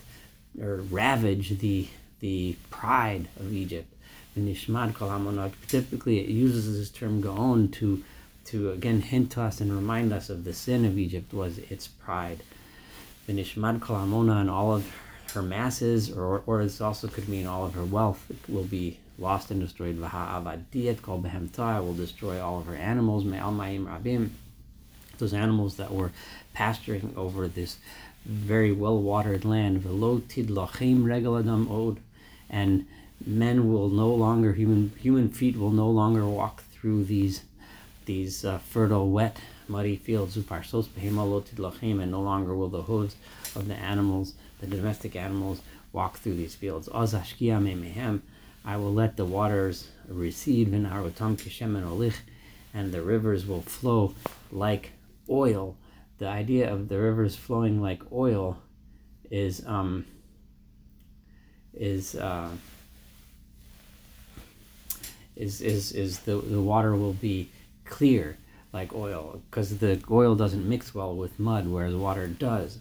or 0.61 0.77
ravage 0.91 1.59
the 1.59 1.89
the 2.21 2.57
pride 2.71 3.29
of 3.39 3.53
Egypt 3.53 3.95
the. 4.37 5.53
Typically, 5.69 6.19
it 6.21 6.29
uses 6.29 6.79
this 6.79 6.91
term 6.91 7.21
Gaon 7.21 7.69
to, 7.73 8.03
to 8.47 8.71
again 8.71 9.01
hint 9.01 9.33
to 9.33 9.43
us 9.43 9.61
and 9.61 9.73
remind 9.73 10.13
us 10.13 10.29
of 10.31 10.45
the 10.45 10.53
sin 10.53 10.85
of 10.85 10.99
Egypt 10.99 11.33
was 11.33 11.59
its 11.59 11.87
pride. 11.87 12.43
The 13.27 13.33
Nishmad 13.33 13.81
Kol 13.81 14.31
and 14.31 14.51
all 14.51 14.75
of 14.75 14.91
her 15.33 15.43
masses, 15.43 16.11
or, 16.11 16.43
or 16.47 16.63
this 16.63 16.81
also 16.81 17.09
could 17.09 17.29
mean 17.29 17.47
all 17.47 17.65
of 17.65 17.75
her 17.75 17.85
wealth 17.85 18.31
will 18.49 18.65
be 18.65 18.99
lost 19.19 19.51
and 19.51 19.61
destroyed. 19.61 19.99
V'ha'avadiyat 19.99 21.01
kol 21.01 21.23
behemta 21.23 21.83
will 21.83 21.95
destroy 21.95 22.43
all 22.43 22.59
of 22.59 22.67
her 22.67 22.77
animals. 22.77 23.25
Me'al 23.25 23.53
ma'im 23.53 23.87
rabim, 23.87 24.31
those 25.19 25.33
animals 25.33 25.77
that 25.77 25.93
were 25.93 26.13
pasturing 26.53 27.15
over 27.17 27.49
this 27.49 27.79
very 28.25 28.73
well-watered 28.73 29.45
land. 29.45 29.83
V'lo 29.83 30.21
tidlachim 30.21 31.05
regel 31.05 31.39
adam 31.39 31.71
od, 31.71 31.99
and 32.49 32.87
men 33.27 33.71
will 33.73 33.89
no 33.89 34.13
longer 34.13 34.53
human 34.55 34.93
human 34.99 35.29
feet 35.29 35.57
will 35.57 35.71
no 35.71 35.89
longer 35.89 36.27
walk 36.27 36.63
through 36.73 37.05
these 37.05 37.43
these 38.07 38.45
uh, 38.45 38.59
fertile, 38.59 39.11
wet, 39.11 39.39
muddy 39.69 39.97
fields. 39.97 40.37
Uparsos 40.37 40.87
tidlachim, 40.89 42.03
and 42.03 42.11
no 42.11 42.21
longer 42.21 42.55
will 42.55 42.69
the 42.69 42.83
hooves 42.83 43.17
of 43.55 43.69
the 43.69 43.75
animals, 43.75 44.35
the 44.61 44.67
domestic 44.67 45.17
animals, 45.17 45.61
walk 45.93 46.19
through 46.19 46.35
these 46.35 46.55
fields. 46.55 46.89
Mehem 46.89 48.21
I 48.65 48.77
will 48.79 48.95
let 48.95 49.17
the 49.17 49.25
waters 49.25 49.89
recede, 50.09 50.69
v'narotam 50.73 51.37
kishem 51.37 51.81
olich, 51.83 52.17
and 52.73 52.93
the 52.93 53.03
rivers 53.03 53.47
will 53.47 53.63
flow 53.63 54.15
like 54.51 54.93
oil. 55.29 55.77
The 56.19 56.29
idea 56.29 56.73
of 56.73 56.89
the 56.89 56.99
rivers 56.99 57.35
flowing 57.35 57.81
like 57.81 58.01
oil 58.13 58.59
is 59.31 59.65
um, 59.67 60.07
is 61.73 62.15
uh, 62.15 62.51
is 65.37 65.61
is 65.61 65.93
is 65.93 66.21
the 66.21 66.37
the 66.37 66.61
water 66.61 66.95
will 66.95 67.15
be 67.15 67.51
clear 67.85 68.37
like 68.73 68.95
oil 68.95 69.41
because 69.51 69.79
the 69.79 70.03
oil 70.11 70.35
doesn't 70.35 70.69
mix 70.69 70.95
well 70.95 71.15
with 71.15 71.39
mud, 71.39 71.67
whereas 71.67 71.95
water 71.95 72.27
does, 72.27 72.79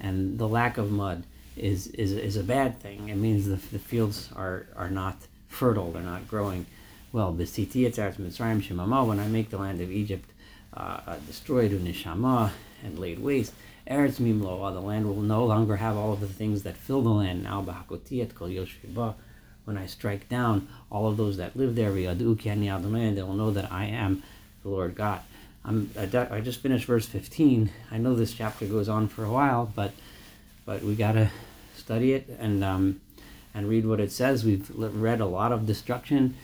and 0.00 0.38
the 0.38 0.48
lack 0.48 0.78
of 0.78 0.90
mud 0.90 1.24
is 1.56 1.86
is, 1.88 2.12
is 2.12 2.36
a 2.36 2.42
bad 2.42 2.80
thing. 2.80 3.08
It 3.08 3.16
means 3.16 3.46
the, 3.46 3.56
the 3.56 3.78
fields 3.78 4.30
are, 4.34 4.66
are 4.74 4.90
not 4.90 5.16
fertile, 5.48 5.92
they're 5.92 6.02
not 6.02 6.26
growing 6.26 6.66
well. 7.12 7.32
The 7.32 7.44
Citiatarat 7.44 8.16
Mitsraim 8.16 8.62
Shimama 8.62 9.06
when 9.06 9.20
I 9.20 9.28
make 9.28 9.50
the 9.50 9.58
land 9.58 9.80
of 9.80 9.90
Egypt 9.90 10.30
uh, 10.76 11.00
uh 11.06 11.16
destroyed 11.26 11.70
nishama 11.70 12.50
and 12.84 12.98
laid 12.98 13.18
waste, 13.18 13.52
Eretz 13.88 14.20
Mimlo, 14.20 14.72
the 14.72 14.80
land 14.80 15.06
will 15.06 15.20
no 15.20 15.44
longer 15.44 15.76
have 15.76 15.96
all 15.96 16.12
of 16.12 16.20
the 16.20 16.26
things 16.26 16.62
that 16.62 16.76
fill 16.76 17.02
the 17.02 17.10
land. 17.10 17.42
Now 17.42 17.62
kol 17.62 18.48
Yosheba, 18.48 19.14
when 19.64 19.76
I 19.76 19.86
strike 19.86 20.28
down 20.28 20.68
all 20.90 21.08
of 21.08 21.16
those 21.16 21.36
that 21.38 21.56
live 21.56 21.74
there, 21.74 21.92
they 21.92 22.06
will 22.06 23.34
know 23.34 23.50
that 23.50 23.72
I 23.72 23.86
am 23.86 24.22
the 24.62 24.68
Lord 24.68 24.94
God. 24.94 25.20
I'm, 25.64 25.90
I, 25.98 26.40
just 26.40 26.60
finished 26.60 26.84
verse 26.84 27.06
15. 27.06 27.70
I 27.90 27.98
know 27.98 28.14
this 28.14 28.34
chapter 28.34 28.66
goes 28.66 28.88
on 28.88 29.08
for 29.08 29.24
a 29.24 29.30
while, 29.30 29.72
but 29.74 29.92
but 30.66 30.82
we 30.82 30.94
gotta 30.94 31.30
study 31.76 32.12
it 32.12 32.28
and 32.38 32.62
um, 32.62 33.00
and 33.54 33.68
read 33.68 33.86
what 33.86 34.00
it 34.00 34.12
says. 34.12 34.44
We've 34.44 34.70
read 34.74 35.20
a 35.20 35.26
lot 35.26 35.52
of 35.52 35.66
destruction. 35.66 36.36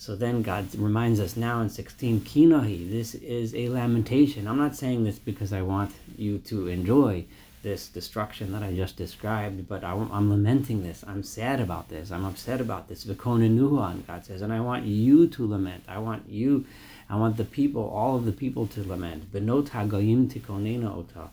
So 0.00 0.16
then 0.16 0.40
God 0.40 0.74
reminds 0.76 1.20
us 1.20 1.36
now 1.36 1.60
in 1.60 1.68
16, 1.68 2.22
Kinahi, 2.22 2.90
this 2.90 3.14
is 3.14 3.54
a 3.54 3.68
lamentation. 3.68 4.48
I'm 4.48 4.56
not 4.56 4.74
saying 4.74 5.04
this 5.04 5.18
because 5.18 5.52
I 5.52 5.60
want 5.60 5.92
you 6.16 6.38
to 6.38 6.68
enjoy 6.68 7.26
this 7.62 7.86
destruction 7.86 8.50
that 8.52 8.62
I 8.62 8.74
just 8.74 8.96
described, 8.96 9.68
but 9.68 9.84
I, 9.84 9.92
am 9.92 10.30
lamenting 10.30 10.82
this. 10.82 11.04
I'm 11.06 11.22
sad 11.22 11.60
about 11.60 11.90
this. 11.90 12.10
I'm 12.10 12.24
upset 12.24 12.62
about 12.62 12.88
this. 12.88 13.04
Vikonenuhan, 13.04 14.06
God 14.06 14.24
says, 14.24 14.40
and 14.40 14.54
I 14.54 14.60
want 14.60 14.86
you 14.86 15.28
to 15.28 15.46
lament. 15.46 15.84
I 15.86 15.98
want 15.98 16.26
you, 16.30 16.64
I 17.10 17.16
want 17.16 17.36
the 17.36 17.44
people, 17.44 17.86
all 17.86 18.16
of 18.16 18.24
the 18.24 18.32
people 18.32 18.66
to 18.68 18.82
lament. 18.82 19.30
Benot 19.30 19.68
hagayim 19.68 20.32
tikonena 20.32 20.96
ota 20.96 21.28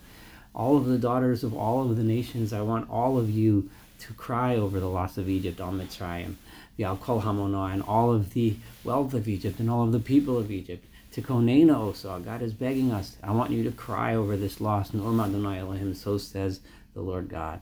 all 0.53 0.75
of 0.75 0.87
the 0.87 0.97
daughters 0.97 1.43
of 1.43 1.53
all 1.55 1.83
of 1.83 1.95
the 1.95 2.03
nations, 2.03 2.51
I 2.51 2.61
want 2.61 2.89
all 2.89 3.17
of 3.19 3.29
you 3.29 3.69
to 3.99 4.13
cry 4.13 4.55
over 4.55 4.79
the 4.79 4.89
loss 4.89 5.17
of 5.17 5.29
Egypt, 5.29 5.59
Al 5.59 5.71
Mitzrayim, 5.71 6.35
the 6.77 6.83
Al 6.83 6.97
and 6.97 7.83
all 7.83 8.13
of 8.13 8.33
the 8.33 8.55
wealth 8.83 9.13
of 9.13 9.27
Egypt, 9.27 9.59
and 9.59 9.69
all 9.69 9.83
of 9.83 9.91
the 9.91 9.99
people 9.99 10.37
of 10.37 10.51
Egypt. 10.51 10.85
To 11.13 11.21
Konena 11.21 11.75
Osa, 11.75 12.21
God 12.23 12.41
is 12.43 12.53
begging 12.53 12.91
us, 12.91 13.17
I 13.23 13.31
want 13.31 13.51
you 13.51 13.63
to 13.63 13.71
cry 13.71 14.13
over 14.13 14.37
this 14.37 14.61
loss. 14.61 14.93
Elohim, 14.93 15.95
so 15.95 16.17
says 16.19 16.59
the 16.93 17.01
Lord 17.01 17.27
God. 17.29 17.59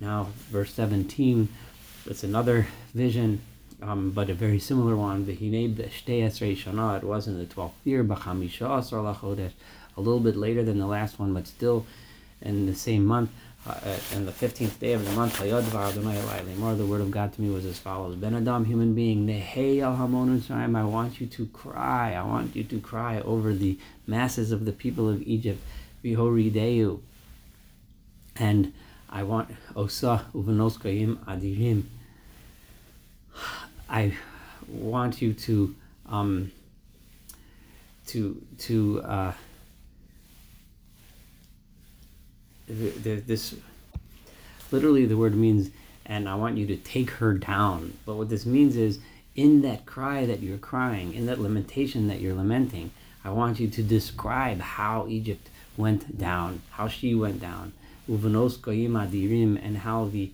Now, 0.00 0.28
verse 0.50 0.72
17, 0.72 1.48
it's 2.06 2.24
another 2.24 2.66
vision, 2.94 3.42
um, 3.82 4.10
but 4.10 4.30
a 4.30 4.34
very 4.34 4.58
similar 4.58 4.96
one. 4.96 5.28
It 5.28 5.50
was 7.04 7.26
in 7.28 7.38
the 7.38 7.46
12th 7.46 7.72
year, 7.84 8.02
a 9.96 10.00
little 10.00 10.20
bit 10.20 10.36
later 10.36 10.62
than 10.62 10.78
the 10.78 10.86
last 10.86 11.18
one, 11.18 11.34
but 11.34 11.46
still 11.46 11.86
in 12.40 12.66
the 12.66 12.74
same 12.74 13.04
month, 13.04 13.30
uh, 13.66 13.96
and 14.14 14.28
the 14.28 14.32
15th 14.32 14.78
day 14.78 14.92
of 14.92 15.04
the 15.04 15.12
month, 15.12 15.38
the 15.38 16.86
word 16.86 17.00
of 17.00 17.10
God 17.10 17.32
to 17.32 17.40
me 17.40 17.50
was 17.50 17.64
as 17.64 17.78
follows 17.78 18.14
Ben 18.16 18.34
Adam, 18.34 18.66
human 18.66 18.94
being, 18.94 19.26
Nehay 19.26 19.78
Alhamon 19.78 20.38
Shaim, 20.40 20.76
I 20.76 20.84
want 20.84 21.18
you 21.18 21.26
to 21.26 21.46
cry. 21.46 22.12
I 22.12 22.22
want 22.22 22.54
you 22.54 22.64
to 22.64 22.80
cry 22.80 23.20
over 23.20 23.54
the 23.54 23.78
masses 24.06 24.52
of 24.52 24.66
the 24.66 24.72
people 24.72 25.08
of 25.08 25.22
Egypt. 25.22 25.62
Bihorideu. 26.04 27.00
And 28.36 28.74
I 29.08 29.22
want 29.22 29.48
Osa 29.74 30.26
Uvanoskayim 30.34 31.16
Adirim. 31.24 31.84
I 33.88 34.14
want 34.68 35.22
you 35.22 35.32
to 35.32 35.74
um, 36.06 36.52
to 38.08 38.42
to 38.58 39.02
uh, 39.02 39.32
this 42.66 43.54
literally 44.70 45.06
the 45.06 45.16
word 45.16 45.34
means 45.34 45.70
and 46.06 46.28
i 46.28 46.34
want 46.34 46.56
you 46.56 46.66
to 46.66 46.76
take 46.76 47.10
her 47.10 47.34
down 47.34 47.96
but 48.06 48.14
what 48.14 48.28
this 48.28 48.46
means 48.46 48.76
is 48.76 48.98
in 49.34 49.62
that 49.62 49.84
cry 49.84 50.24
that 50.26 50.40
you're 50.40 50.58
crying 50.58 51.14
in 51.14 51.26
that 51.26 51.40
lamentation 51.40 52.08
that 52.08 52.20
you're 52.20 52.34
lamenting 52.34 52.90
i 53.24 53.30
want 53.30 53.60
you 53.60 53.68
to 53.68 53.82
describe 53.82 54.60
how 54.60 55.06
egypt 55.08 55.48
went 55.76 56.16
down 56.18 56.62
how 56.70 56.88
she 56.88 57.14
went 57.14 57.40
down 57.40 57.72
and 58.06 59.78
how 59.78 60.04
the, 60.06 60.30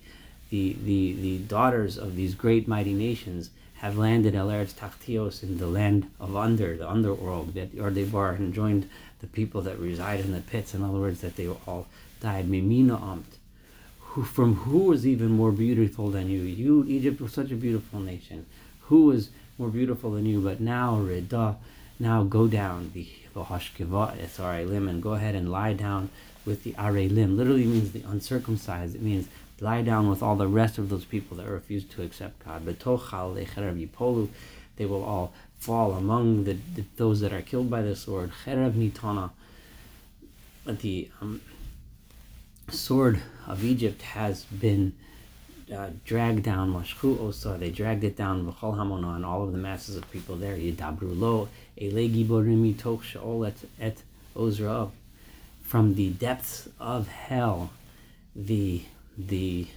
the 0.49 0.75
the 0.83 1.13
the 1.13 1.37
daughters 1.39 1.97
of 1.97 2.15
these 2.15 2.35
great 2.35 2.67
mighty 2.67 2.93
nations 2.93 3.49
have 3.81 3.97
landed 3.97 4.35
El 4.35 4.49
Eretz 4.49 4.75
Tachtios 4.75 5.41
in 5.41 5.57
the 5.57 5.65
land 5.65 6.07
of 6.19 6.35
under, 6.35 6.77
the 6.77 6.87
underworld, 6.87 7.55
that 7.55 7.75
Yardebar 7.75 8.35
and 8.35 8.53
joined 8.53 8.87
the 9.21 9.27
people 9.27 9.63
that 9.63 9.79
reside 9.79 10.19
in 10.19 10.33
the 10.33 10.39
pits. 10.39 10.75
In 10.75 10.83
other 10.83 10.99
words, 10.99 11.21
that 11.21 11.35
they 11.35 11.47
all 11.47 11.87
died. 12.21 12.49
Mimina. 12.49 13.23
Who, 13.99 14.23
from 14.23 14.55
who 14.55 14.79
was 14.79 15.05
even 15.05 15.31
more 15.31 15.51
beautiful 15.51 16.09
than 16.09 16.29
you? 16.29 16.41
You, 16.41 16.85
Egypt, 16.87 17.21
was 17.21 17.33
such 17.33 17.51
a 17.51 17.55
beautiful 17.55 17.99
nation. 17.99 18.45
Who 18.83 19.05
was 19.05 19.29
more 19.57 19.69
beautiful 19.69 20.11
than 20.11 20.25
you? 20.25 20.41
But 20.41 20.59
now, 20.59 20.97
Rida, 20.97 21.55
now 21.99 22.23
go 22.23 22.47
down, 22.47 22.91
the 22.93 23.07
limb, 23.33 24.89
and 24.89 25.01
go 25.01 25.13
ahead 25.13 25.35
and 25.35 25.51
lie 25.51 25.73
down 25.73 26.09
with 26.45 26.63
the 26.63 26.75
limb. 26.77 27.37
Literally 27.37 27.65
means 27.65 27.91
the 27.91 28.03
uncircumcised. 28.03 28.95
It 28.95 29.01
means 29.01 29.27
lie 29.61 29.81
down 29.81 30.09
with 30.09 30.21
all 30.21 30.35
the 30.35 30.47
rest 30.47 30.77
of 30.77 30.89
those 30.89 31.05
people 31.05 31.37
that 31.37 31.47
refuse 31.47 31.85
to 31.85 32.01
accept 32.01 32.43
God. 32.43 32.65
They 32.65 32.75
will 34.85 35.03
all 35.03 35.31
fall 35.59 35.93
among 35.93 36.43
the, 36.45 36.57
the, 36.75 36.83
those 36.97 37.21
that 37.21 37.31
are 37.31 37.41
killed 37.41 37.69
by 37.69 37.83
the 37.83 37.95
sword. 37.95 38.31
nitana. 38.45 39.29
The 40.65 41.09
um, 41.21 41.41
sword 42.71 43.21
of 43.47 43.63
Egypt 43.63 44.01
has 44.01 44.45
been 44.45 44.93
uh, 45.73 45.89
dragged 46.05 46.43
down. 46.43 46.73
Mashchu 46.73 47.19
osa, 47.19 47.57
they 47.59 47.69
dragged 47.69 48.03
it 48.03 48.15
down. 48.15 48.45
V'chol 48.45 48.75
hamona, 48.75 49.15
and 49.15 49.25
all 49.25 49.43
of 49.43 49.51
the 49.51 49.57
masses 49.57 49.95
of 49.95 50.09
people 50.11 50.35
there. 50.35 50.55
Yidabru 50.55 51.17
lo, 51.19 51.49
ele 51.77 52.09
giborim 52.09 52.73
mitoch 52.73 53.03
sheol 53.03 53.45
et, 53.45 53.57
et 53.79 53.97
ozra. 54.35 54.89
From 55.61 55.95
the 55.95 56.09
depths 56.09 56.67
of 56.79 57.07
hell, 57.07 57.71
the 58.35 58.83
the 59.17 59.67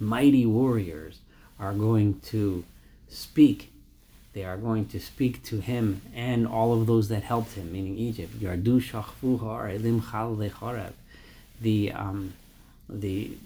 mighty 0.00 0.46
warriors 0.46 1.20
are 1.58 1.72
going 1.72 2.20
to 2.20 2.64
speak. 3.08 3.72
They 4.32 4.44
are 4.44 4.58
going 4.58 4.86
to 4.88 5.00
speak 5.00 5.42
to 5.44 5.60
him 5.60 6.02
and 6.14 6.46
all 6.46 6.74
of 6.74 6.86
those 6.86 7.08
that 7.08 7.22
helped 7.22 7.54
him, 7.54 7.72
meaning 7.72 7.96
Egypt. 7.96 8.38
Yardu 8.38 8.80
shachfu 8.82 9.40
elim 9.74 10.02
chal 10.02 10.36
the 11.60 11.92
um, 11.92 12.34
the 12.88 13.36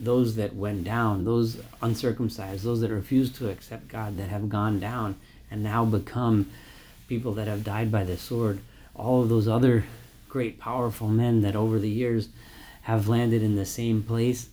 those 0.00 0.36
that 0.36 0.54
went 0.54 0.84
down, 0.84 1.24
those 1.24 1.58
uncircumcised, 1.80 2.64
those 2.64 2.80
that 2.80 2.90
refused 2.90 3.36
to 3.36 3.48
accept 3.48 3.88
God, 3.88 4.16
that 4.16 4.28
have 4.28 4.48
gone 4.48 4.80
down 4.80 5.16
and 5.50 5.62
now 5.62 5.84
become 5.84 6.50
people 7.06 7.32
that 7.34 7.46
have 7.46 7.62
died 7.62 7.92
by 7.92 8.02
the 8.04 8.16
sword. 8.16 8.58
All 8.94 9.22
of 9.22 9.28
those 9.28 9.46
other 9.46 9.84
great, 10.28 10.58
powerful 10.58 11.08
men 11.08 11.42
that 11.42 11.54
over 11.54 11.78
the 11.78 11.90
years 11.90 12.28
have 12.82 13.08
landed 13.08 13.42
in 13.42 13.56
the 13.56 13.64
same 13.64 14.02
place, 14.02 14.48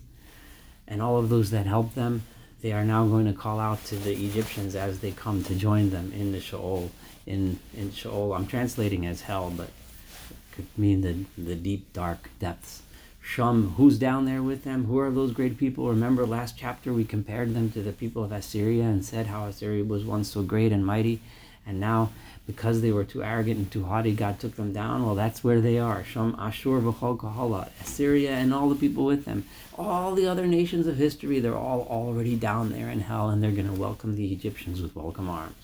and 0.87 1.01
all 1.01 1.17
of 1.17 1.29
those 1.29 1.49
that 1.51 1.65
helped 1.65 1.95
them, 1.95 2.23
they 2.61 2.71
are 2.71 2.85
now 2.85 3.05
going 3.07 3.25
to 3.25 3.33
call 3.33 3.59
out 3.59 3.83
to 3.85 3.95
the 3.95 4.13
Egyptians 4.13 4.75
as 4.75 4.99
they 4.99 5.11
come 5.11 5.43
to 5.43 5.55
join 5.55 5.89
them 5.89 6.13
in 6.15 6.31
the 6.31 6.39
Sheol. 6.39 6.91
In 7.25 7.59
in 7.75 7.91
Sheol, 7.91 8.33
I'm 8.33 8.47
translating 8.47 9.05
as 9.05 9.21
hell, 9.21 9.51
but 9.55 9.67
it 9.67 10.55
could 10.55 10.67
mean 10.77 11.01
the 11.01 11.41
the 11.41 11.55
deep 11.55 11.93
dark 11.93 12.29
depths 12.39 12.83
Shum, 13.23 13.75
who's 13.77 13.99
down 13.99 14.25
there 14.25 14.41
with 14.41 14.63
them? 14.63 14.85
Who 14.85 14.97
are 14.99 15.11
those 15.11 15.31
great 15.31 15.57
people? 15.57 15.87
Remember 15.87 16.25
last 16.25 16.57
chapter 16.57 16.91
we 16.91 17.05
compared 17.05 17.53
them 17.53 17.71
to 17.71 17.81
the 17.81 17.93
people 17.93 18.23
of 18.23 18.31
Assyria 18.31 18.83
and 18.83 19.05
said 19.05 19.27
how 19.27 19.45
Assyria 19.45 19.83
was 19.83 20.03
once 20.03 20.29
so 20.29 20.41
great 20.41 20.71
and 20.71 20.85
mighty, 20.85 21.21
and 21.65 21.79
now 21.79 22.09
because 22.47 22.81
they 22.81 22.91
were 22.91 23.05
too 23.05 23.23
arrogant 23.23 23.57
and 23.57 23.71
too 23.71 23.85
haughty, 23.85 24.11
God 24.11 24.39
took 24.39 24.55
them 24.55 24.73
down. 24.73 25.05
Well, 25.05 25.15
that's 25.15 25.43
where 25.43 25.61
they 25.61 25.77
are. 25.77 26.03
Shum, 26.03 26.35
Ashur, 26.39 26.81
V'chol 26.81 27.17
Kahala, 27.17 27.69
Assyria, 27.79 28.31
and 28.31 28.53
all 28.53 28.67
the 28.67 28.75
people 28.75 29.05
with 29.05 29.23
them. 29.25 29.45
All 29.77 30.15
the 30.15 30.27
other 30.27 30.47
nations 30.47 30.87
of 30.87 30.97
history, 30.97 31.39
they're 31.39 31.55
all 31.55 31.87
already 31.89 32.35
down 32.35 32.71
there 32.71 32.89
in 32.89 33.01
hell, 33.01 33.29
and 33.29 33.41
they're 33.41 33.51
going 33.51 33.73
to 33.73 33.79
welcome 33.79 34.15
the 34.15 34.33
Egyptians 34.33 34.81
with 34.81 34.95
welcome 34.95 35.29
arms. 35.29 35.55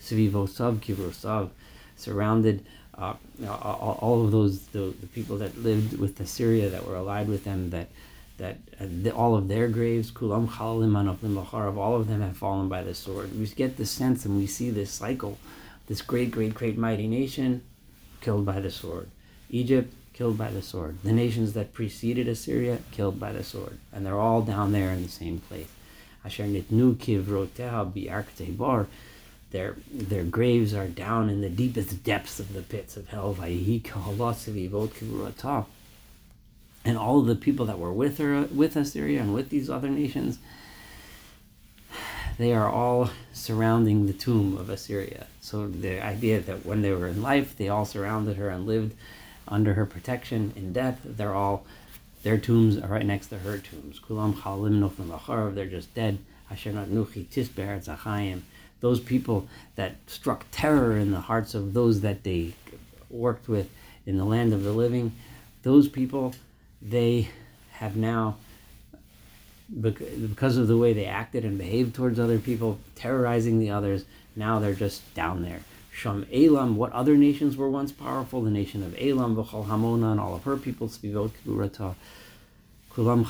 Svivosav, 0.00 0.78
Kivrosav, 0.78 1.50
surrounded 1.96 2.64
uh, 2.96 3.14
all, 3.46 4.24
of 4.24 4.30
those 4.30 4.66
the, 4.68 4.94
the, 5.00 5.06
people 5.06 5.38
that 5.38 5.56
lived 5.58 5.98
with 5.98 6.20
Assyria 6.20 6.68
that 6.68 6.86
were 6.86 6.96
allied 6.96 7.28
with 7.28 7.44
them 7.44 7.70
that 7.70 7.88
that 8.38 8.56
uh, 8.80 8.86
the, 9.02 9.10
all 9.14 9.36
of 9.36 9.48
their 9.48 9.68
graves 9.68 10.10
kulam 10.10 10.48
of 11.68 11.78
all 11.78 11.96
of 11.96 12.08
them 12.08 12.20
have 12.20 12.36
fallen 12.36 12.68
by 12.68 12.82
the 12.82 12.94
sword. 12.94 13.38
We 13.38 13.46
get 13.46 13.76
the 13.76 13.86
sense 13.86 14.24
and 14.24 14.36
we 14.36 14.46
see 14.46 14.70
this 14.70 14.90
cycle, 14.90 15.38
this 15.86 16.02
great 16.02 16.30
great 16.30 16.54
great 16.54 16.76
mighty 16.76 17.06
nation 17.06 17.62
killed 18.20 18.44
by 18.44 18.60
the 18.60 18.70
sword, 18.70 19.08
Egypt 19.50 19.92
killed 20.12 20.36
by 20.36 20.50
the 20.50 20.62
sword, 20.62 20.98
the 21.02 21.12
nations 21.12 21.54
that 21.54 21.72
preceded 21.72 22.28
Assyria 22.28 22.80
killed 22.90 23.18
by 23.18 23.32
the 23.32 23.44
sword, 23.44 23.78
and 23.92 24.04
they're 24.04 24.18
all 24.18 24.42
down 24.42 24.72
there 24.72 24.90
in 24.90 25.02
the 25.02 25.08
same 25.08 25.38
place. 25.38 25.68
Asher 26.24 26.44
nitnu 26.44 26.96
kivroteha 26.96 28.56
bar 28.58 28.86
their 29.50 29.76
their 29.90 30.24
graves 30.24 30.74
are 30.74 30.86
down 30.86 31.28
in 31.28 31.40
the 31.40 31.48
deepest 31.48 32.04
depths 32.04 32.38
of 32.40 32.52
the 32.52 32.62
pits 32.62 32.96
of 32.96 33.08
hell. 33.08 33.36
And 36.82 36.96
all 36.96 37.20
the 37.22 37.36
people 37.36 37.66
that 37.66 37.78
were 37.78 37.92
with 37.92 38.18
her, 38.18 38.42
with 38.42 38.76
Assyria, 38.76 39.20
and 39.20 39.34
with 39.34 39.50
these 39.50 39.68
other 39.68 39.90
nations, 39.90 40.38
they 42.38 42.54
are 42.54 42.68
all 42.68 43.10
surrounding 43.32 44.06
the 44.06 44.14
tomb 44.14 44.56
of 44.56 44.70
Assyria. 44.70 45.26
So 45.40 45.68
the 45.68 46.02
idea 46.02 46.40
that 46.40 46.64
when 46.64 46.80
they 46.80 46.92
were 46.92 47.08
in 47.08 47.20
life, 47.20 47.56
they 47.56 47.68
all 47.68 47.84
surrounded 47.84 48.36
her 48.36 48.48
and 48.48 48.66
lived 48.66 48.94
under 49.46 49.74
her 49.74 49.84
protection. 49.84 50.52
In 50.56 50.72
death, 50.72 51.00
they're 51.04 51.34
all 51.34 51.66
their 52.22 52.38
tombs 52.38 52.76
are 52.78 52.88
right 52.88 53.04
next 53.04 53.28
to 53.28 53.38
her 53.38 53.58
tombs. 53.58 53.98
Kulam 53.98 54.34
chalim 54.34 55.54
They're 55.54 55.66
just 55.66 55.94
dead. 55.94 56.18
Asher 56.50 56.72
nuchi 56.72 57.26
tisber 57.26 57.66
those 58.80 59.00
people 59.00 59.48
that 59.76 59.96
struck 60.06 60.44
terror 60.50 60.96
in 60.96 61.10
the 61.10 61.20
hearts 61.20 61.54
of 61.54 61.74
those 61.74 62.00
that 62.00 62.24
they 62.24 62.54
worked 63.08 63.48
with 63.48 63.70
in 64.06 64.16
the 64.16 64.24
land 64.24 64.52
of 64.52 64.64
the 64.64 64.72
living, 64.72 65.12
those 65.62 65.88
people, 65.88 66.34
they 66.80 67.28
have 67.72 67.96
now, 67.96 68.36
because 69.80 70.56
of 70.56 70.68
the 70.68 70.76
way 70.76 70.92
they 70.92 71.04
acted 71.04 71.44
and 71.44 71.58
behaved 71.58 71.94
towards 71.94 72.18
other 72.18 72.38
people, 72.38 72.78
terrorizing 72.94 73.58
the 73.58 73.70
others, 73.70 74.04
now 74.34 74.58
they're 74.58 74.74
just 74.74 75.14
down 75.14 75.42
there. 75.42 75.60
Sham 75.92 76.26
Elam, 76.32 76.76
what 76.76 76.92
other 76.92 77.16
nations 77.16 77.56
were 77.56 77.68
once 77.68 77.92
powerful? 77.92 78.42
The 78.42 78.50
nation 78.50 78.82
of 78.82 78.94
Elam, 78.98 79.36
V'chol 79.36 79.66
Hamona, 79.66 80.12
and 80.12 80.20
all 80.20 80.34
of 80.34 80.44
her 80.44 80.56
people, 80.56 80.88
Spivot 80.88 81.32
Kiburata, 81.44 81.94
Kulam 82.94 83.24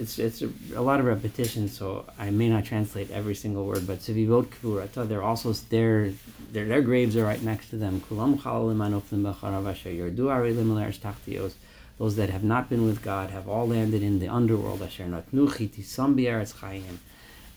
it's, 0.00 0.18
it's 0.18 0.42
a, 0.74 0.80
lot 0.80 0.98
of 0.98 1.06
repetition, 1.06 1.68
so 1.68 2.04
I 2.18 2.30
may 2.30 2.48
not 2.48 2.64
translate 2.64 3.10
every 3.12 3.36
single 3.36 3.64
word, 3.64 3.86
but 3.86 4.00
Sivivot 4.00 4.46
Kvurata, 4.46 5.06
they're 5.06 5.22
also, 5.22 5.52
their, 5.52 6.12
their, 6.50 6.64
their 6.64 6.82
graves 6.82 7.16
are 7.16 7.24
right 7.24 7.40
next 7.40 7.70
to 7.70 7.76
them. 7.76 8.00
Kulam 8.00 8.40
Those 11.98 12.16
that 12.16 12.30
have 12.30 12.44
not 12.44 12.68
been 12.68 12.84
with 12.84 13.02
God 13.02 13.30
have 13.30 13.48
all 13.48 13.68
landed 13.68 14.02
in 14.02 14.18
the 14.18 14.28
underworld. 14.28 14.82
Asher 14.82 15.04
Natnuchi 15.04 15.68
Tisam 15.68 16.16
Chayim 16.16 16.98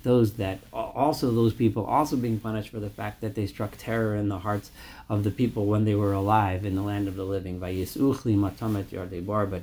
those 0.03 0.33
that 0.33 0.59
also 0.71 1.31
those 1.31 1.53
people 1.53 1.85
also 1.85 2.15
being 2.15 2.39
punished 2.39 2.69
for 2.69 2.79
the 2.79 2.89
fact 2.89 3.21
that 3.21 3.35
they 3.35 3.45
struck 3.45 3.75
terror 3.77 4.15
in 4.15 4.29
the 4.29 4.39
hearts 4.39 4.71
of 5.09 5.23
the 5.23 5.31
people 5.31 5.65
when 5.65 5.85
they 5.85 5.95
were 5.95 6.13
alive 6.13 6.65
in 6.65 6.75
the 6.75 6.81
land 6.81 7.07
of 7.07 7.15
the 7.15 7.23
living. 7.25 7.59
But 7.59 7.73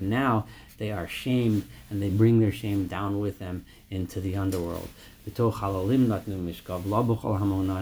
now 0.03 0.47
they 0.79 0.93
are 0.93 1.09
shamed 1.09 1.69
and 1.91 2.03
they 2.03 2.09
bring 2.11 2.41
their 2.41 2.53
shame 2.53 2.87
down 2.87 3.21
with 3.21 3.39
them 3.39 3.65
into 3.91 4.21
the 4.21 4.37
underworld. 4.37 4.89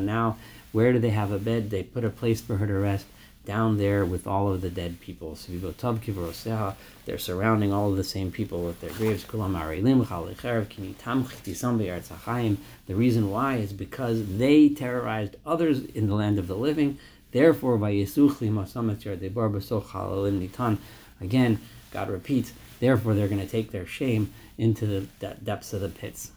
Now, 0.00 0.36
where 0.72 0.92
do 0.92 0.98
they 0.98 1.10
have 1.10 1.30
a 1.30 1.38
bed? 1.38 1.70
They 1.70 1.82
put 1.82 2.04
a 2.04 2.10
place 2.10 2.40
for 2.40 2.56
her 2.56 2.66
to 2.66 2.74
rest 2.74 3.06
down 3.46 3.78
there 3.78 4.04
with 4.04 4.26
all 4.26 4.52
of 4.52 4.60
the 4.60 4.68
dead 4.68 5.00
people. 5.00 5.38
They're 7.06 7.18
surrounding 7.18 7.72
all 7.72 7.90
of 7.90 7.96
the 7.96 8.04
same 8.04 8.30
people 8.30 8.62
with 8.64 8.80
their 8.80 8.90
graves. 8.90 9.24
The 9.24 9.34
reason 12.88 13.30
why 13.30 13.56
is 13.56 13.72
because 13.72 14.36
they 14.36 14.68
terrorized 14.68 15.36
others 15.46 15.84
in 15.94 16.08
the 16.08 16.14
land 16.14 16.38
of 16.38 16.48
the 16.48 16.56
living. 16.56 16.98
Therefore, 17.32 17.76
again, 21.20 21.60
God 21.92 22.10
repeats, 22.10 22.52
therefore 22.80 23.14
they're 23.14 23.28
going 23.28 23.40
to 23.40 23.46
take 23.46 23.70
their 23.70 23.86
shame 23.86 24.32
into 24.58 24.86
the 24.86 25.06
depths 25.42 25.72
of 25.72 25.80
the 25.80 25.88
pits. 25.88 26.32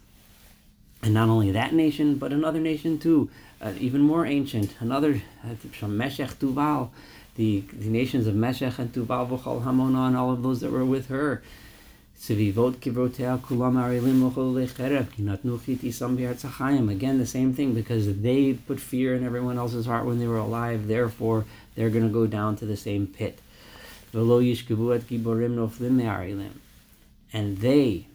And 1.02 1.14
not 1.14 1.28
only 1.28 1.50
that 1.52 1.72
nation, 1.72 2.16
but 2.16 2.32
another 2.32 2.60
nation 2.60 2.98
too, 2.98 3.30
uh, 3.60 3.72
even 3.78 4.00
more 4.00 4.26
ancient, 4.26 4.74
another 4.80 5.20
from 5.72 5.90
uh, 5.90 5.94
Meshech 5.94 6.38
Tuval, 6.38 6.90
the, 7.36 7.62
the 7.72 7.88
nations 7.88 8.26
of 8.26 8.34
Meshech 8.34 8.78
and 8.78 8.92
Tuval 8.92 9.28
V'chol 9.28 9.62
Hamona 9.64 10.08
and 10.08 10.16
all 10.16 10.30
of 10.32 10.42
those 10.42 10.60
that 10.60 10.70
were 10.70 10.84
with 10.84 11.08
her. 11.08 11.42
Again, 12.28 12.58
the 17.18 17.26
same 17.26 17.54
thing 17.54 17.72
because 17.72 18.20
they 18.20 18.52
put 18.52 18.78
fear 18.78 19.14
in 19.14 19.24
everyone 19.24 19.56
else's 19.56 19.86
heart 19.86 20.04
when 20.04 20.18
they 20.18 20.26
were 20.26 20.36
alive. 20.36 20.86
Therefore, 20.86 21.46
they're 21.74 21.88
going 21.88 22.06
to 22.06 22.12
go 22.12 22.26
down 22.26 22.56
to 22.56 22.66
the 22.66 22.76
same 22.76 23.06
pit. 23.06 23.38
And 27.32 27.58
they 27.58 28.06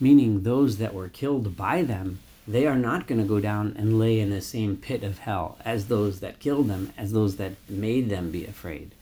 meaning 0.00 0.42
those 0.42 0.78
that 0.78 0.94
were 0.94 1.08
killed 1.08 1.56
by 1.56 1.82
them, 1.82 2.18
they 2.48 2.66
are 2.66 2.78
not 2.78 3.06
going 3.06 3.20
to 3.20 3.28
go 3.28 3.38
down 3.38 3.74
and 3.78 3.98
lay 3.98 4.18
in 4.18 4.30
the 4.30 4.40
same 4.40 4.76
pit 4.76 5.04
of 5.04 5.18
hell 5.18 5.58
as 5.64 5.86
those 5.86 6.20
that 6.20 6.40
killed 6.40 6.68
them, 6.68 6.92
as 6.96 7.12
those 7.12 7.36
that 7.36 7.52
made 7.68 8.08
them 8.08 8.30
be 8.30 8.46
afraid. 8.46 8.92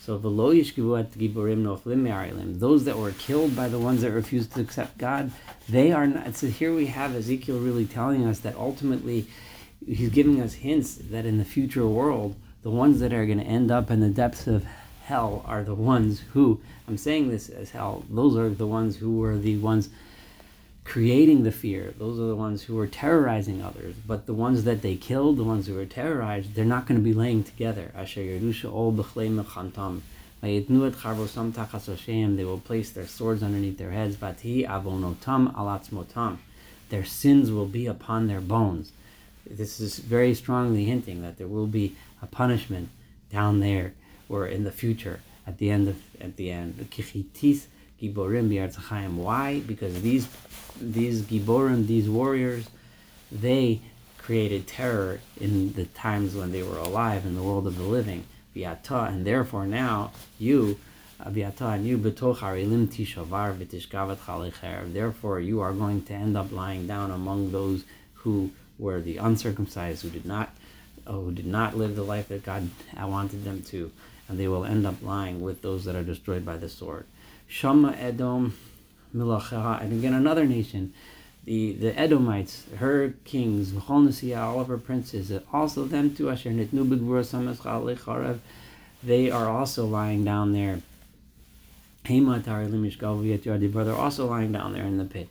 So 0.00 0.16
those 0.18 0.72
that 2.84 2.96
were 2.96 3.10
killed 3.12 3.56
by 3.56 3.68
the 3.68 3.78
ones 3.80 4.02
that 4.02 4.12
refused 4.12 4.54
to 4.54 4.60
accept 4.60 4.98
God, 4.98 5.32
they 5.68 5.90
are 5.90 6.06
not. 6.06 6.36
So 6.36 6.46
here 6.46 6.72
we 6.72 6.86
have 6.86 7.16
Ezekiel 7.16 7.58
really 7.58 7.86
telling 7.86 8.24
us 8.24 8.38
that 8.40 8.54
ultimately, 8.54 9.26
he's 9.84 10.10
giving 10.10 10.40
us 10.40 10.54
hints 10.54 10.94
that 10.94 11.26
in 11.26 11.38
the 11.38 11.44
future 11.44 11.88
world, 11.88 12.36
the 12.62 12.70
ones 12.70 13.00
that 13.00 13.12
are 13.12 13.26
going 13.26 13.40
to 13.40 13.44
end 13.44 13.72
up 13.72 13.90
in 13.90 13.98
the 13.98 14.08
depths 14.08 14.46
of 14.46 14.64
hell 15.02 15.44
are 15.44 15.64
the 15.64 15.74
ones 15.74 16.20
who 16.32 16.60
I'm 16.86 16.98
saying 16.98 17.30
this 17.30 17.48
as 17.48 17.70
hell. 17.70 18.04
Those 18.08 18.36
are 18.36 18.48
the 18.48 18.66
ones 18.66 18.96
who 18.96 19.18
were 19.18 19.36
the 19.36 19.56
ones 19.56 19.88
creating 20.86 21.42
the 21.42 21.52
fear. 21.52 21.92
Those 21.98 22.18
are 22.20 22.26
the 22.26 22.36
ones 22.36 22.62
who 22.62 22.76
were 22.76 22.86
terrorizing 22.86 23.60
others. 23.60 23.96
But 24.06 24.26
the 24.26 24.34
ones 24.34 24.64
that 24.64 24.82
they 24.82 24.94
killed, 24.94 25.36
the 25.36 25.44
ones 25.44 25.66
who 25.66 25.74
were 25.74 25.84
terrorized, 25.84 26.54
they're 26.54 26.64
not 26.64 26.86
going 26.86 26.98
to 26.98 27.04
be 27.04 27.12
laying 27.12 27.42
together. 27.42 27.90
They 32.36 32.44
will 32.44 32.60
place 32.60 32.90
their 32.90 33.06
swords 33.06 33.42
underneath 33.42 33.78
their 33.78 33.90
heads. 33.90 34.16
Their 36.88 37.04
sins 37.04 37.50
will 37.50 37.66
be 37.66 37.86
upon 37.86 38.26
their 38.28 38.40
bones. 38.40 38.92
This 39.48 39.80
is 39.80 39.98
very 39.98 40.34
strongly 40.34 40.84
hinting 40.84 41.22
that 41.22 41.36
there 41.36 41.48
will 41.48 41.66
be 41.66 41.96
a 42.22 42.26
punishment 42.26 42.90
down 43.30 43.58
there 43.60 43.94
or 44.28 44.46
in 44.46 44.62
the 44.64 44.72
future 44.72 45.20
at 45.46 45.58
the 45.58 45.70
end 45.70 45.88
of 45.88 45.96
at 46.20 46.36
the 46.36 46.50
end. 46.50 46.88
Giborim 48.00 48.48
B'Artzachayim. 48.50 49.14
Why? 49.14 49.60
Because 49.60 50.02
these 50.02 50.28
these 50.80 51.22
Giborim, 51.22 51.86
these 51.86 52.08
warriors, 52.08 52.68
they 53.32 53.80
created 54.18 54.66
terror 54.66 55.20
in 55.40 55.72
the 55.74 55.84
times 55.86 56.34
when 56.34 56.52
they 56.52 56.62
were 56.62 56.78
alive 56.78 57.24
in 57.24 57.34
the 57.34 57.42
world 57.42 57.66
of 57.66 57.76
the 57.78 57.84
living. 57.84 58.24
Viata, 58.54 59.08
and 59.08 59.26
therefore 59.26 59.66
now 59.66 60.10
you, 60.38 60.78
uh, 61.20 61.30
Viata, 61.30 61.74
and 61.74 61.86
you 61.86 61.96
betoch 61.96 62.38
harilim 62.38 62.88
tishavar 62.88 63.56
v'tishkavat 63.56 64.16
chalicher. 64.16 64.92
Therefore, 64.92 65.40
you 65.40 65.60
are 65.60 65.72
going 65.72 66.02
to 66.02 66.12
end 66.12 66.36
up 66.36 66.50
lying 66.52 66.86
down 66.86 67.10
among 67.10 67.52
those 67.52 67.84
who 68.14 68.50
were 68.78 69.00
the 69.00 69.18
uncircumcised, 69.18 70.02
who 70.02 70.10
did 70.10 70.26
not, 70.26 70.54
uh, 71.06 71.12
who 71.12 71.32
did 71.32 71.46
not 71.46 71.76
live 71.76 71.94
the 71.96 72.02
life 72.02 72.28
that 72.28 72.44
God 72.44 72.68
wanted 73.00 73.44
them 73.44 73.62
to, 73.64 73.90
and 74.28 74.38
they 74.38 74.48
will 74.48 74.64
end 74.64 74.86
up 74.86 75.02
lying 75.02 75.40
with 75.40 75.62
those 75.62 75.84
that 75.84 75.94
are 75.94 76.02
destroyed 76.02 76.44
by 76.44 76.56
the 76.56 76.68
sword. 76.68 77.06
Shama 77.48 77.92
Edom 77.98 78.56
Milacha, 79.14 79.80
and 79.82 79.92
again 79.92 80.14
another 80.14 80.44
nation, 80.46 80.92
the, 81.44 81.72
the 81.74 81.98
Edomites, 81.98 82.64
her 82.78 83.14
kings, 83.24 83.72
all 83.88 84.60
of 84.60 84.68
her 84.68 84.78
princes, 84.78 85.32
also 85.52 85.84
them 85.84 86.14
too, 86.14 86.28
Asher 86.28 86.50
Nitnu 86.50 86.84
they 89.02 89.30
are 89.30 89.48
also 89.48 89.86
lying 89.86 90.24
down 90.24 90.52
there. 90.52 90.80
They're 92.04 93.94
also 93.94 94.26
lying 94.26 94.52
down 94.52 94.72
there 94.72 94.84
in 94.84 94.98
the 94.98 95.04
pit. 95.04 95.28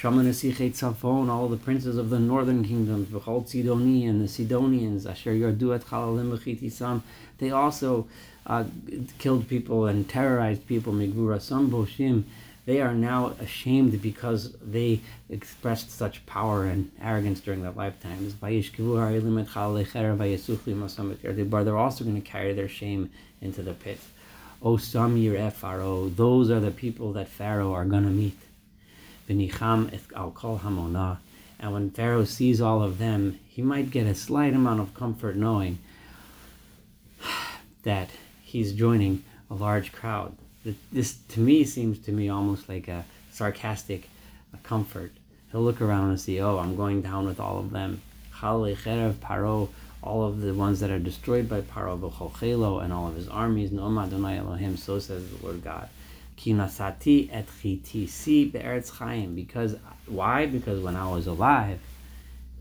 Tzafon, 0.00 1.28
all 1.28 1.48
the 1.48 1.56
princes 1.56 1.96
of 1.96 2.10
the 2.10 2.18
northern 2.18 2.64
kingdoms, 2.64 3.08
V'chol 3.08 3.44
Sidoni 3.46 4.08
and 4.08 4.20
the 4.20 4.28
Sidonians, 4.28 5.06
Asher 5.06 5.32
Yardu 5.32 5.74
et 5.74 5.82
Chalalim 5.84 6.36
V'chitisam, 6.36 7.02
they 7.38 7.50
also 7.50 8.06
uh, 8.46 8.64
killed 9.18 9.48
people 9.48 9.86
and 9.86 10.08
terrorized 10.08 10.66
people, 10.66 10.92
Migvura 10.92 11.40
Sam 11.40 11.70
Boshim. 11.70 12.24
They 12.66 12.80
are 12.80 12.94
now 12.94 13.34
ashamed 13.40 14.00
because 14.00 14.52
they 14.54 15.00
expressed 15.28 15.90
such 15.90 16.24
power 16.24 16.64
and 16.64 16.90
arrogance 17.00 17.40
during 17.40 17.62
their 17.62 17.72
lifetimes. 17.72 18.34
They're 18.40 18.56
also 21.76 22.04
going 22.04 22.14
to 22.14 22.20
carry 22.22 22.52
their 22.54 22.68
shame 22.68 23.10
into 23.42 23.62
the 23.62 23.74
pit. 23.74 24.00
O 24.62 24.76
Samir 24.76 25.52
Pharaoh, 25.52 26.08
those 26.08 26.50
are 26.50 26.60
the 26.60 26.70
people 26.70 27.12
that 27.12 27.28
Pharaoh 27.28 27.74
are 27.74 27.84
going 27.84 28.04
to 28.04 28.10
meet. 28.10 28.38
Benicham 29.28 29.92
al 30.14 30.30
kol 30.30 30.58
hamona. 30.58 31.18
And 31.58 31.72
when 31.72 31.90
Pharaoh 31.90 32.24
sees 32.24 32.60
all 32.60 32.82
of 32.82 32.98
them, 32.98 33.38
he 33.48 33.62
might 33.62 33.90
get 33.90 34.06
a 34.06 34.14
slight 34.14 34.54
amount 34.54 34.80
of 34.80 34.94
comfort 34.94 35.36
knowing 35.36 35.78
that 37.84 38.10
he's 38.42 38.72
joining 38.72 39.24
a 39.50 39.54
large 39.54 39.92
crowd. 39.92 40.36
This, 40.92 41.16
to 41.28 41.40
me, 41.40 41.64
seems 41.64 41.98
to 42.00 42.12
me 42.12 42.28
almost 42.28 42.68
like 42.68 42.88
a 42.88 43.04
sarcastic 43.30 44.08
comfort. 44.62 45.12
He'll 45.50 45.62
look 45.62 45.80
around 45.80 46.10
and 46.10 46.20
see, 46.20 46.40
oh, 46.40 46.58
I'm 46.58 46.76
going 46.76 47.02
down 47.02 47.26
with 47.26 47.38
all 47.38 47.58
of 47.58 47.70
them. 47.70 48.02
Paro, 48.32 49.68
all 50.02 50.24
of 50.24 50.40
the 50.40 50.54
ones 50.54 50.80
that 50.80 50.90
are 50.90 50.98
destroyed 50.98 51.48
by 51.48 51.60
Paro, 51.60 52.82
and 52.82 52.92
all 52.92 53.08
of 53.08 53.14
his 53.14 53.28
armies. 53.28 53.72
Elohim, 53.72 54.76
so 54.76 54.98
says 54.98 55.30
the 55.30 55.46
Lord 55.46 55.62
God. 55.62 55.88
Kinasati 56.36 57.30
et 57.32 57.46
chitisi 57.46 58.50
be'eretz 58.50 58.90
chaim. 58.90 59.34
Because 59.34 59.76
why? 60.06 60.46
Because 60.46 60.80
when 60.80 60.96
I 60.96 61.08
was 61.10 61.26
alive, 61.26 61.80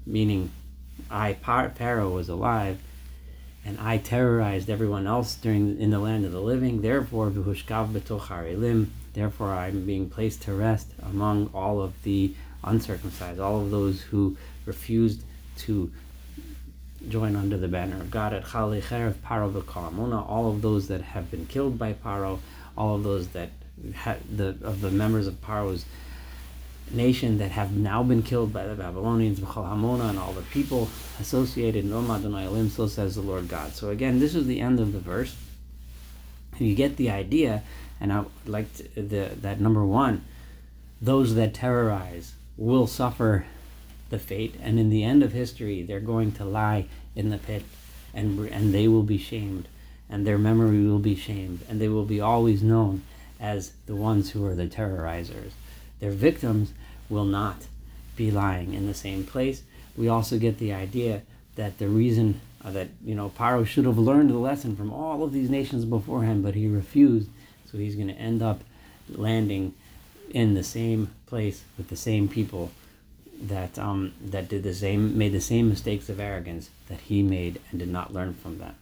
meaning 0.06 0.52
I 1.10 1.34
Pharaoh 1.34 2.12
was 2.12 2.30
alive, 2.30 2.80
and 3.66 3.80
I 3.80 3.98
terrorized 3.98 4.70
everyone 4.70 5.08
else 5.08 5.36
during 5.36 5.80
in 5.80 5.90
the 5.90 6.00
land 6.00 6.26
of 6.26 6.32
the 6.32 6.42
living. 6.42 6.82
Therefore, 6.82 7.30
v'hushkav 7.30 7.94
betoch. 7.94 8.88
Therefore, 9.14 9.52
I'm 9.52 9.86
being 9.86 10.10
placed 10.10 10.42
to 10.44 10.54
rest 10.54 10.88
among 11.02 11.50
all 11.54 11.82
of 11.82 12.02
the 12.04 12.34
uncircumcised, 12.64 13.40
all 13.40 13.62
of 13.62 13.72
those 13.72 14.02
who 14.02 14.38
refused 14.66 15.22
to 15.58 15.92
join 17.10 17.36
under 17.36 17.58
the 17.58 17.68
banner 17.68 17.98
of 17.98 18.10
God 18.10 18.34
at 18.34 18.46
Chalicher 18.46 19.08
of 19.08 19.22
Paro 19.24 20.28
all 20.30 20.50
of 20.50 20.62
those 20.62 20.88
that 20.88 21.02
have 21.02 21.30
been 21.30 21.46
killed 21.46 21.78
by 21.78 21.94
Paro, 21.94 22.40
all 22.78 22.96
of 22.96 23.04
those 23.04 23.28
that 23.30 23.50
the 23.78 24.58
of 24.62 24.82
the 24.82 24.92
members 24.92 25.28
of 25.28 25.42
Paro's 25.42 25.86
nation 26.92 27.38
that 27.40 27.52
have 27.52 27.76
now 27.76 28.04
been 28.04 28.22
killed 28.22 28.54
by 28.54 28.66
the 28.66 28.76
Babylonians, 28.76 29.40
Hamona, 29.40 30.10
and 30.10 30.20
all 30.20 30.34
the 30.34 30.42
people 30.44 30.90
associated. 31.20 31.86
No 31.86 32.00
Elim, 32.00 32.70
so 32.70 32.88
says 32.88 33.16
the 33.16 33.22
Lord 33.22 33.48
God. 33.48 33.74
So 33.74 33.90
again, 33.90 34.20
this 34.20 34.36
is 34.36 34.46
the 34.46 34.60
end 34.60 34.80
of 34.80 34.94
the 34.94 35.00
verse. 35.00 35.36
You 36.60 36.76
get 36.76 36.98
the 36.98 37.10
idea, 37.10 37.64
and 38.00 38.14
I 38.14 38.26
like 38.46 38.72
the 38.96 39.32
that 39.42 39.60
number 39.60 39.86
one, 39.86 40.24
those 41.02 41.36
that 41.36 41.54
terrorize 41.54 42.34
will 42.58 42.86
suffer 42.86 43.46
the 44.10 44.20
fate, 44.20 44.56
and 44.62 44.80
in 44.80 44.90
the 44.90 45.04
end 45.04 45.24
of 45.24 45.34
history, 45.34 45.82
they're 45.82 46.00
going 46.00 46.32
to 46.34 46.46
lie 46.46 46.86
in 47.16 47.32
the 47.32 47.40
pit, 47.40 47.64
and 48.14 48.48
and 48.50 48.74
they 48.74 48.88
will 48.88 49.04
be 49.04 49.18
shamed, 49.18 49.68
and 50.10 50.28
their 50.28 50.38
memory 50.38 50.86
will 50.86 51.00
be 51.00 51.16
shamed, 51.16 51.62
and 51.68 51.82
they 51.82 51.90
will 51.90 52.06
be 52.06 52.22
always 52.22 52.62
known 52.62 53.02
as 53.44 53.74
the 53.88 53.96
ones 53.96 54.32
who 54.32 54.46
are 54.48 54.56
the 54.56 54.66
terrorizers. 54.66 55.52
Their 56.00 56.12
victims 56.12 56.74
will 57.10 57.26
not 57.26 57.58
be 58.16 58.32
lying 58.32 58.74
in 58.74 58.88
the 58.88 58.94
same 58.94 59.26
place. 59.26 59.64
We 59.98 60.08
also 60.08 60.40
get 60.40 60.58
the 60.58 60.74
idea 60.74 61.24
that 61.56 61.78
the 61.78 61.90
reason 61.90 62.40
uh, 62.64 62.72
that 62.72 62.88
you 63.04 63.14
know 63.14 63.30
Paro 63.38 63.68
should 63.68 63.86
have 63.86 63.98
learned 63.98 64.30
the 64.30 64.38
lesson 64.38 64.78
from 64.78 64.94
all 64.94 65.24
of 65.24 65.34
these 65.34 65.50
nations 65.50 65.84
beforehand, 65.84 66.42
but 66.42 66.56
he 66.56 66.68
refused, 66.68 67.28
so 67.70 67.78
he's 67.78 67.96
going 67.96 68.08
to 68.08 68.14
end 68.14 68.42
up 68.42 68.62
landing 69.10 69.74
in 70.32 70.54
the 70.54 70.64
same 70.64 71.14
place 71.26 71.64
with 71.78 71.90
the 71.90 71.98
same 71.98 72.30
people 72.30 72.72
that 73.42 73.78
um, 73.78 74.14
that 74.24 74.48
did 74.48 74.64
the 74.64 74.74
same 74.74 75.18
made 75.18 75.34
the 75.34 75.42
same 75.42 75.68
mistakes 75.68 76.08
of 76.08 76.20
arrogance 76.20 76.70
that 76.88 77.02
he 77.02 77.22
made 77.22 77.60
and 77.70 77.80
did 77.80 77.90
not 77.90 78.14
learn 78.14 78.34
from 78.34 78.58
them. 78.60 78.76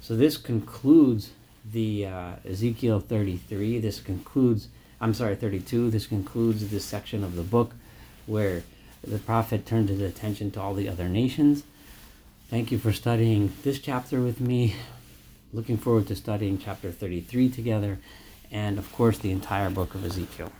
So 0.00 0.16
this 0.16 0.38
concludes 0.38 1.32
the 1.72 2.06
uh, 2.06 2.32
Ezekiel 2.48 3.00
33. 3.00 3.78
This 3.78 4.00
concludes, 4.00 4.68
I'm 5.00 5.14
sorry, 5.14 5.36
32. 5.36 5.90
This 5.90 6.06
concludes 6.06 6.68
this 6.68 6.84
section 6.84 7.24
of 7.24 7.36
the 7.36 7.42
book 7.42 7.72
where 8.26 8.62
the 9.06 9.18
prophet 9.18 9.66
turned 9.66 9.88
his 9.88 10.00
attention 10.00 10.50
to 10.52 10.60
all 10.60 10.74
the 10.74 10.88
other 10.88 11.08
nations. 11.08 11.62
Thank 12.48 12.72
you 12.72 12.78
for 12.78 12.92
studying 12.92 13.52
this 13.62 13.78
chapter 13.78 14.20
with 14.20 14.40
me. 14.40 14.74
Looking 15.52 15.78
forward 15.78 16.06
to 16.08 16.16
studying 16.16 16.58
chapter 16.58 16.90
33 16.90 17.48
together, 17.48 17.98
and 18.50 18.78
of 18.78 18.92
course, 18.92 19.18
the 19.18 19.30
entire 19.30 19.70
book 19.70 19.94
of 19.94 20.04
Ezekiel. 20.04 20.52